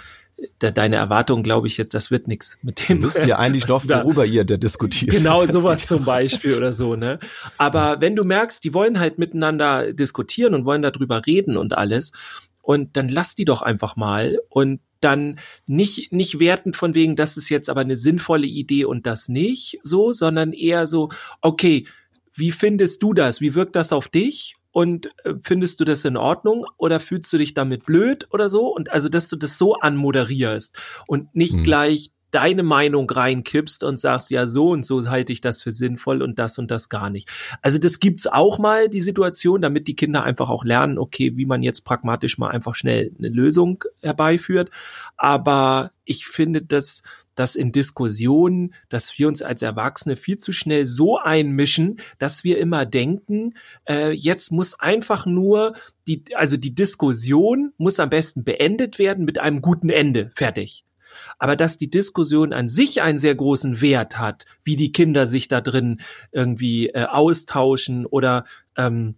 de 0.61 0.73
deine 0.73 0.97
Erwartung, 0.97 1.43
glaube 1.43 1.67
ich 1.67 1.77
jetzt, 1.77 1.95
das 1.95 2.11
wird 2.11 2.29
nichts 2.29 2.59
mit 2.63 2.89
dem. 2.89 3.01
Du 3.01 3.07
wisst 3.07 3.25
ja 3.27 3.39
eigentlich 3.39 3.67
doch, 3.67 3.87
worüber 3.87 4.25
ihr 4.25 4.45
da 4.45 4.57
diskutiert. 4.57 5.11
Genau, 5.11 5.47
sowas 5.47 5.87
zum 5.87 6.05
Beispiel 6.05 6.57
oder 6.57 6.73
so, 6.73 6.97
ne? 6.97 7.19
Aber 7.59 8.01
wenn 8.01 8.17
du 8.17 8.25
merkst, 8.25 8.65
die 8.65 8.75
wollen 8.75 8.99
halt 8.99 9.19
miteinander 9.19 9.93
diskutieren 9.93 10.55
und 10.55 10.65
wollen 10.65 10.83
darüber 10.83 11.27
reden 11.27 11.57
und 11.57 11.77
alles, 11.77 12.13
und 12.63 12.97
dann 12.97 13.09
lass 13.09 13.35
die 13.35 13.45
doch 13.45 13.61
einfach 13.61 13.97
mal 13.97 14.39
und 14.49 14.81
dann 15.01 15.41
nicht, 15.67 16.13
nicht 16.13 16.39
wertend 16.39 16.77
von 16.77 16.95
wegen, 16.95 17.17
das 17.17 17.37
ist 17.37 17.49
jetzt 17.49 17.69
aber 17.69 17.81
eine 17.81 17.97
sinnvolle 17.97 18.47
Idee 18.47 18.85
und 18.85 19.07
das 19.07 19.29
nicht 19.29 19.79
so, 19.83 20.13
sondern 20.13 20.53
eher 20.53 20.87
so, 20.87 21.11
okay, 21.41 21.87
wie 22.33 22.53
findest 22.53 23.03
du 23.03 23.13
das? 23.13 23.41
Wie 23.41 23.55
wirkt 23.55 23.77
das 23.77 23.93
auf 23.93 24.09
dich? 24.09 24.57
Und 24.71 25.11
äh, 25.25 25.35
findest 25.43 25.81
du 25.81 25.85
das 25.85 26.05
in 26.05 26.17
Ordnung 26.17 26.65
oder 26.79 26.99
fühlst 26.99 27.31
du 27.33 27.39
dich 27.39 27.53
damit 27.53 27.85
blöd 27.85 28.27
oder 28.31 28.49
so? 28.49 28.75
Und 28.75 28.91
also, 28.91 29.11
dass 29.11 29.29
du 29.29 29.37
das 29.37 29.59
so 29.59 29.75
anmoderierst 29.75 30.79
und 31.07 31.35
nicht 31.35 31.57
mhm. 31.57 31.65
gleich 31.65 32.11
deine 32.33 32.63
Meinung 32.63 33.09
reinkippst 33.09 33.85
und 33.85 34.01
sagst, 34.01 34.31
ja, 34.31 34.47
so 34.47 34.71
und 34.71 34.85
so 34.85 35.09
halte 35.09 35.33
ich 35.33 35.41
das 35.41 35.63
für 35.63 35.71
sinnvoll 35.71 36.23
und 36.23 36.39
das 36.39 36.59
und 36.59 36.71
das 36.71 36.89
gar 36.89 37.11
nicht. 37.11 37.31
Also 37.61 37.79
das 37.79 38.01
gibt's 38.01 38.27
auch 38.27 38.59
mal, 38.59 38.89
die 38.89 39.01
Situation, 39.01 39.63
damit 39.63 39.87
die 39.87 39.97
Kinder 39.97 40.25
einfach 40.25 40.51
auch 40.51 40.65
lernen, 40.65 40.99
okay, 40.99 41.37
wie 41.37 41.47
man 41.47 41.63
jetzt 41.63 41.83
pragmatisch 41.83 42.39
mal 42.39 42.49
einfach 42.49 42.75
schnell 42.75 43.13
eine 43.19 43.29
Lösung 43.29 43.85
herbeiführt. 44.01 44.71
Aber 45.17 45.93
ich 46.05 46.27
finde, 46.27 46.63
dass 46.63 47.03
dass 47.35 47.57
in 47.57 47.73
Diskussionen, 47.73 48.75
dass 48.89 49.19
wir 49.19 49.29
uns 49.29 49.43
als 49.43 49.63
Erwachsene 49.63 50.17
viel 50.17 50.39
zu 50.39 50.53
schnell 50.53 50.85
so 50.87 51.19
einmischen, 51.19 51.99
dass 52.19 52.45
wir 52.45 52.59
immer 52.59 52.85
denken, 52.85 53.55
äh, 53.89 54.11
jetzt 54.13 54.53
muss 54.53 54.79
einfach 54.79 55.25
nur 55.25 55.75
die, 56.07 56.25
also 56.35 56.57
die 56.57 56.75
Diskussion 56.75 57.73
muss 57.79 58.01
am 58.01 58.11
besten 58.11 58.45
beendet 58.45 58.99
werden 58.99 59.25
mit 59.25 59.39
einem 59.39 59.63
guten 59.63 59.89
Ende. 59.89 60.31
Fertig. 60.35 60.85
Aber 61.39 61.57
dass 61.57 61.79
die 61.79 61.91
Diskussion 61.91 62.53
an 62.53 62.69
sich 62.69 63.03
einen 63.03 63.19
sehr 63.19 63.35
großen 63.35 63.81
Wert 63.81 64.19
hat, 64.19 64.47
wie 64.65 64.77
die 64.77 64.93
Kinder 64.93 65.27
sich 65.27 65.49
da 65.49 65.61
drin 65.61 66.01
irgendwie 66.31 66.89
äh, 66.89 67.05
austauschen 67.05 68.07
oder 68.07 68.45
ähm, 68.77 69.17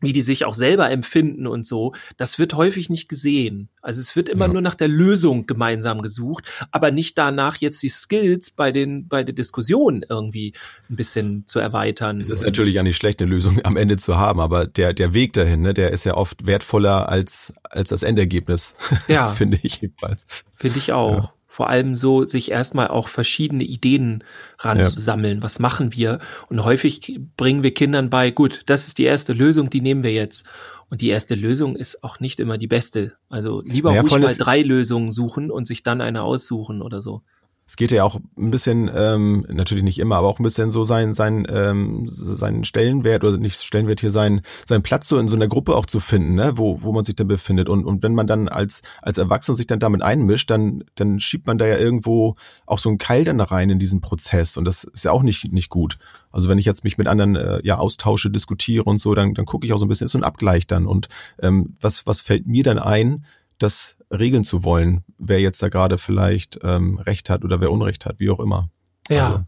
wie 0.00 0.12
die 0.12 0.22
sich 0.22 0.44
auch 0.44 0.54
selber 0.54 0.90
empfinden 0.90 1.46
und 1.46 1.66
so, 1.66 1.94
das 2.16 2.38
wird 2.38 2.54
häufig 2.54 2.90
nicht 2.90 3.08
gesehen. 3.08 3.68
Also 3.82 4.00
es 4.00 4.16
wird 4.16 4.28
immer 4.28 4.46
ja. 4.46 4.52
nur 4.52 4.62
nach 4.62 4.74
der 4.74 4.88
Lösung 4.88 5.46
gemeinsam 5.46 6.02
gesucht, 6.02 6.50
aber 6.70 6.90
nicht 6.90 7.16
danach 7.18 7.56
jetzt 7.56 7.82
die 7.82 7.88
Skills 7.88 8.50
bei 8.50 8.72
den 8.72 9.08
bei 9.08 9.24
der 9.24 9.34
Diskussion 9.34 10.04
irgendwie 10.08 10.54
ein 10.88 10.96
bisschen 10.96 11.46
zu 11.46 11.58
erweitern. 11.58 12.20
Es 12.20 12.30
ist 12.30 12.44
natürlich 12.44 12.74
ja 12.74 12.82
nicht 12.82 12.96
schlecht, 12.96 13.20
eine 13.20 13.30
Lösung 13.30 13.60
am 13.64 13.76
Ende 13.76 13.96
zu 13.96 14.16
haben, 14.16 14.40
aber 14.40 14.66
der 14.66 14.92
der 14.92 15.14
Weg 15.14 15.32
dahin, 15.34 15.62
ne, 15.62 15.74
der 15.74 15.90
ist 15.92 16.04
ja 16.04 16.14
oft 16.14 16.46
wertvoller 16.46 17.08
als 17.08 17.52
als 17.62 17.90
das 17.90 18.02
Endergebnis. 18.02 18.74
Ja, 19.08 19.28
finde 19.34 19.58
ich 19.62 19.80
jedenfalls. 19.80 20.26
Finde 20.54 20.78
ich 20.78 20.92
auch. 20.92 21.24
Ja 21.24 21.32
vor 21.50 21.68
allem 21.68 21.96
so 21.96 22.24
sich 22.28 22.52
erstmal 22.52 22.88
auch 22.88 23.08
verschiedene 23.08 23.64
Ideen 23.64 24.22
ranzusammeln. 24.60 25.38
Ja. 25.38 25.42
Was 25.42 25.58
machen 25.58 25.92
wir? 25.92 26.20
Und 26.48 26.62
häufig 26.62 27.18
bringen 27.36 27.64
wir 27.64 27.74
Kindern 27.74 28.08
bei, 28.08 28.30
gut, 28.30 28.62
das 28.66 28.86
ist 28.86 28.98
die 28.98 29.04
erste 29.04 29.32
Lösung, 29.32 29.68
die 29.68 29.80
nehmen 29.80 30.04
wir 30.04 30.12
jetzt. 30.12 30.46
Und 30.90 31.00
die 31.00 31.08
erste 31.08 31.34
Lösung 31.34 31.74
ist 31.74 32.04
auch 32.04 32.20
nicht 32.20 32.38
immer 32.38 32.56
die 32.56 32.68
beste. 32.68 33.14
Also 33.28 33.62
lieber 33.62 33.92
ja, 33.92 34.00
ruhig 34.00 34.16
mal 34.16 34.32
drei 34.36 34.62
Lösungen 34.62 35.10
suchen 35.10 35.50
und 35.50 35.66
sich 35.66 35.82
dann 35.82 36.00
eine 36.00 36.22
aussuchen 36.22 36.82
oder 36.82 37.00
so 37.00 37.22
es 37.70 37.76
geht 37.76 37.92
ja 37.92 38.02
auch 38.02 38.18
ein 38.36 38.50
bisschen, 38.50 38.90
ähm, 38.92 39.46
natürlich 39.48 39.84
nicht 39.84 40.00
immer, 40.00 40.16
aber 40.16 40.26
auch 40.26 40.40
ein 40.40 40.42
bisschen 40.42 40.72
so 40.72 40.82
sein, 40.82 41.12
sein, 41.12 41.46
ähm, 41.48 42.04
seinen 42.08 42.64
Stellenwert 42.64 43.22
oder 43.22 43.36
nicht 43.36 43.62
Stellenwert 43.62 44.00
hier 44.00 44.10
sein, 44.10 44.40
seinen 44.66 44.82
Platz 44.82 45.06
so 45.06 45.18
in 45.18 45.28
so 45.28 45.36
einer 45.36 45.46
Gruppe 45.46 45.76
auch 45.76 45.86
zu 45.86 46.00
finden, 46.00 46.34
ne, 46.34 46.54
wo, 46.56 46.82
wo 46.82 46.90
man 46.90 47.04
sich 47.04 47.14
dann 47.14 47.28
befindet. 47.28 47.68
Und, 47.68 47.84
und 47.84 48.02
wenn 48.02 48.12
man 48.12 48.26
dann 48.26 48.48
als, 48.48 48.82
als 49.02 49.18
Erwachsener 49.18 49.54
sich 49.54 49.68
dann 49.68 49.78
damit 49.78 50.02
einmischt, 50.02 50.50
dann, 50.50 50.82
dann 50.96 51.20
schiebt 51.20 51.46
man 51.46 51.58
da 51.58 51.66
ja 51.68 51.78
irgendwo 51.78 52.34
auch 52.66 52.80
so 52.80 52.88
einen 52.88 52.98
Keil 52.98 53.22
dann 53.22 53.38
da 53.38 53.44
rein 53.44 53.70
in 53.70 53.78
diesen 53.78 54.00
Prozess. 54.00 54.56
Und 54.56 54.64
das 54.64 54.82
ist 54.82 55.04
ja 55.04 55.12
auch 55.12 55.22
nicht, 55.22 55.52
nicht 55.52 55.68
gut. 55.68 55.96
Also 56.32 56.48
wenn 56.48 56.58
ich 56.58 56.66
jetzt 56.66 56.82
mich 56.82 56.98
mit 56.98 57.06
anderen 57.06 57.36
äh, 57.36 57.60
ja 57.62 57.78
austausche, 57.78 58.30
diskutiere 58.30 58.82
und 58.82 58.98
so, 58.98 59.14
dann, 59.14 59.34
dann 59.34 59.44
gucke 59.44 59.64
ich 59.64 59.72
auch 59.72 59.78
so 59.78 59.84
ein 59.84 59.88
bisschen, 59.88 60.06
ist 60.06 60.12
so 60.12 60.18
ein 60.18 60.24
Abgleich 60.24 60.66
dann. 60.66 60.86
Und 60.86 61.08
ähm, 61.40 61.76
was, 61.80 62.04
was 62.04 62.20
fällt 62.20 62.48
mir 62.48 62.64
dann 62.64 62.80
ein, 62.80 63.24
das 63.62 63.96
regeln 64.10 64.44
zu 64.44 64.64
wollen, 64.64 65.04
wer 65.18 65.40
jetzt 65.40 65.62
da 65.62 65.68
gerade 65.68 65.98
vielleicht 65.98 66.58
ähm, 66.62 66.98
Recht 66.98 67.30
hat 67.30 67.44
oder 67.44 67.60
wer 67.60 67.70
Unrecht 67.70 68.06
hat, 68.06 68.20
wie 68.20 68.30
auch 68.30 68.40
immer. 68.40 68.68
Ja. 69.08 69.26
Also, 69.26 69.44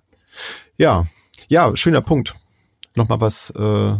ja, 0.76 1.06
ja, 1.48 1.76
schöner 1.76 2.00
Punkt. 2.00 2.34
Nochmal 2.94 3.20
was 3.20 3.50
äh, 3.50 3.94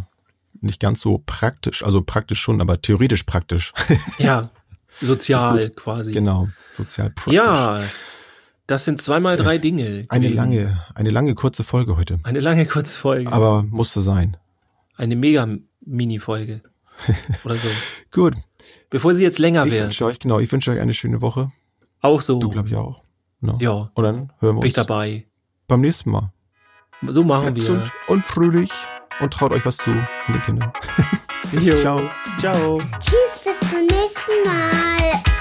nicht 0.61 0.81
ganz 0.81 1.01
so 1.01 1.23
praktisch, 1.25 1.85
also 1.85 2.03
praktisch 2.03 2.41
schon, 2.41 2.61
aber 2.61 2.81
theoretisch 2.81 3.25
praktisch. 3.25 3.73
Ja, 4.19 4.51
sozial 5.01 5.71
quasi. 5.71 6.13
Genau, 6.13 6.49
sozial 6.71 7.11
praktisch. 7.11 7.35
Ja, 7.35 7.83
das 8.67 8.85
sind 8.85 9.01
zweimal 9.01 9.37
drei 9.37 9.59
Dinge. 9.59 10.05
Eine 10.09 10.27
gewesen. 10.27 10.37
lange, 10.37 10.87
eine 10.95 11.11
lange 11.11 11.35
kurze 11.35 11.65
Folge 11.65 11.97
heute. 11.97 12.21
Eine 12.23 12.41
lange 12.41 12.67
kurze 12.67 12.99
Folge. 12.99 13.33
Aber 13.33 13.63
musste 13.63 14.01
sein. 14.01 14.37
Eine 14.97 15.17
mega 15.17 15.49
Mini-Folge. 15.81 16.63
Oder 17.45 17.57
so. 17.57 17.69
Gut. 18.11 18.35
Bevor 18.91 19.15
sie 19.15 19.23
jetzt 19.23 19.39
länger 19.39 19.65
ich 19.67 19.73
wird. 19.73 19.85
Wünsche 19.85 20.05
euch, 20.07 20.19
genau, 20.19 20.39
ich 20.39 20.51
wünsche 20.51 20.71
euch 20.71 20.81
eine 20.81 20.95
schöne 20.95 21.21
Woche. 21.21 21.51
Auch 22.01 22.21
so. 22.21 22.39
Du, 22.39 22.51
glaube 22.51 22.69
ich, 22.69 22.77
auch. 22.77 23.03
No. 23.41 23.59
Ja. 23.61 23.91
Und 23.95 24.05
dann 24.05 24.33
hören 24.39 24.57
wir 24.57 24.61
Bin 24.61 24.69
ich 24.69 24.73
dabei. 24.73 25.27
Beim 25.69 25.81
nächsten 25.81 26.11
Mal. 26.11 26.33
So 27.07 27.25
machen 27.25 27.55
Bleibt 27.55 27.57
wir. 27.57 27.61
Gesund 27.63 27.93
und 28.09 28.25
fröhlich 28.25 28.71
und 29.21 29.33
traut 29.33 29.53
euch 29.53 29.65
was 29.67 29.77
zu 29.77 29.91
mit 29.91 30.07
den 30.29 30.43
Kindern. 30.43 30.73
Ciao. 31.77 32.01
Ciao. 32.39 32.81
Tschüss, 33.01 33.45
bis 33.45 33.71
zum 33.71 33.81
nächsten 33.87 34.43
Mal. 34.47 35.32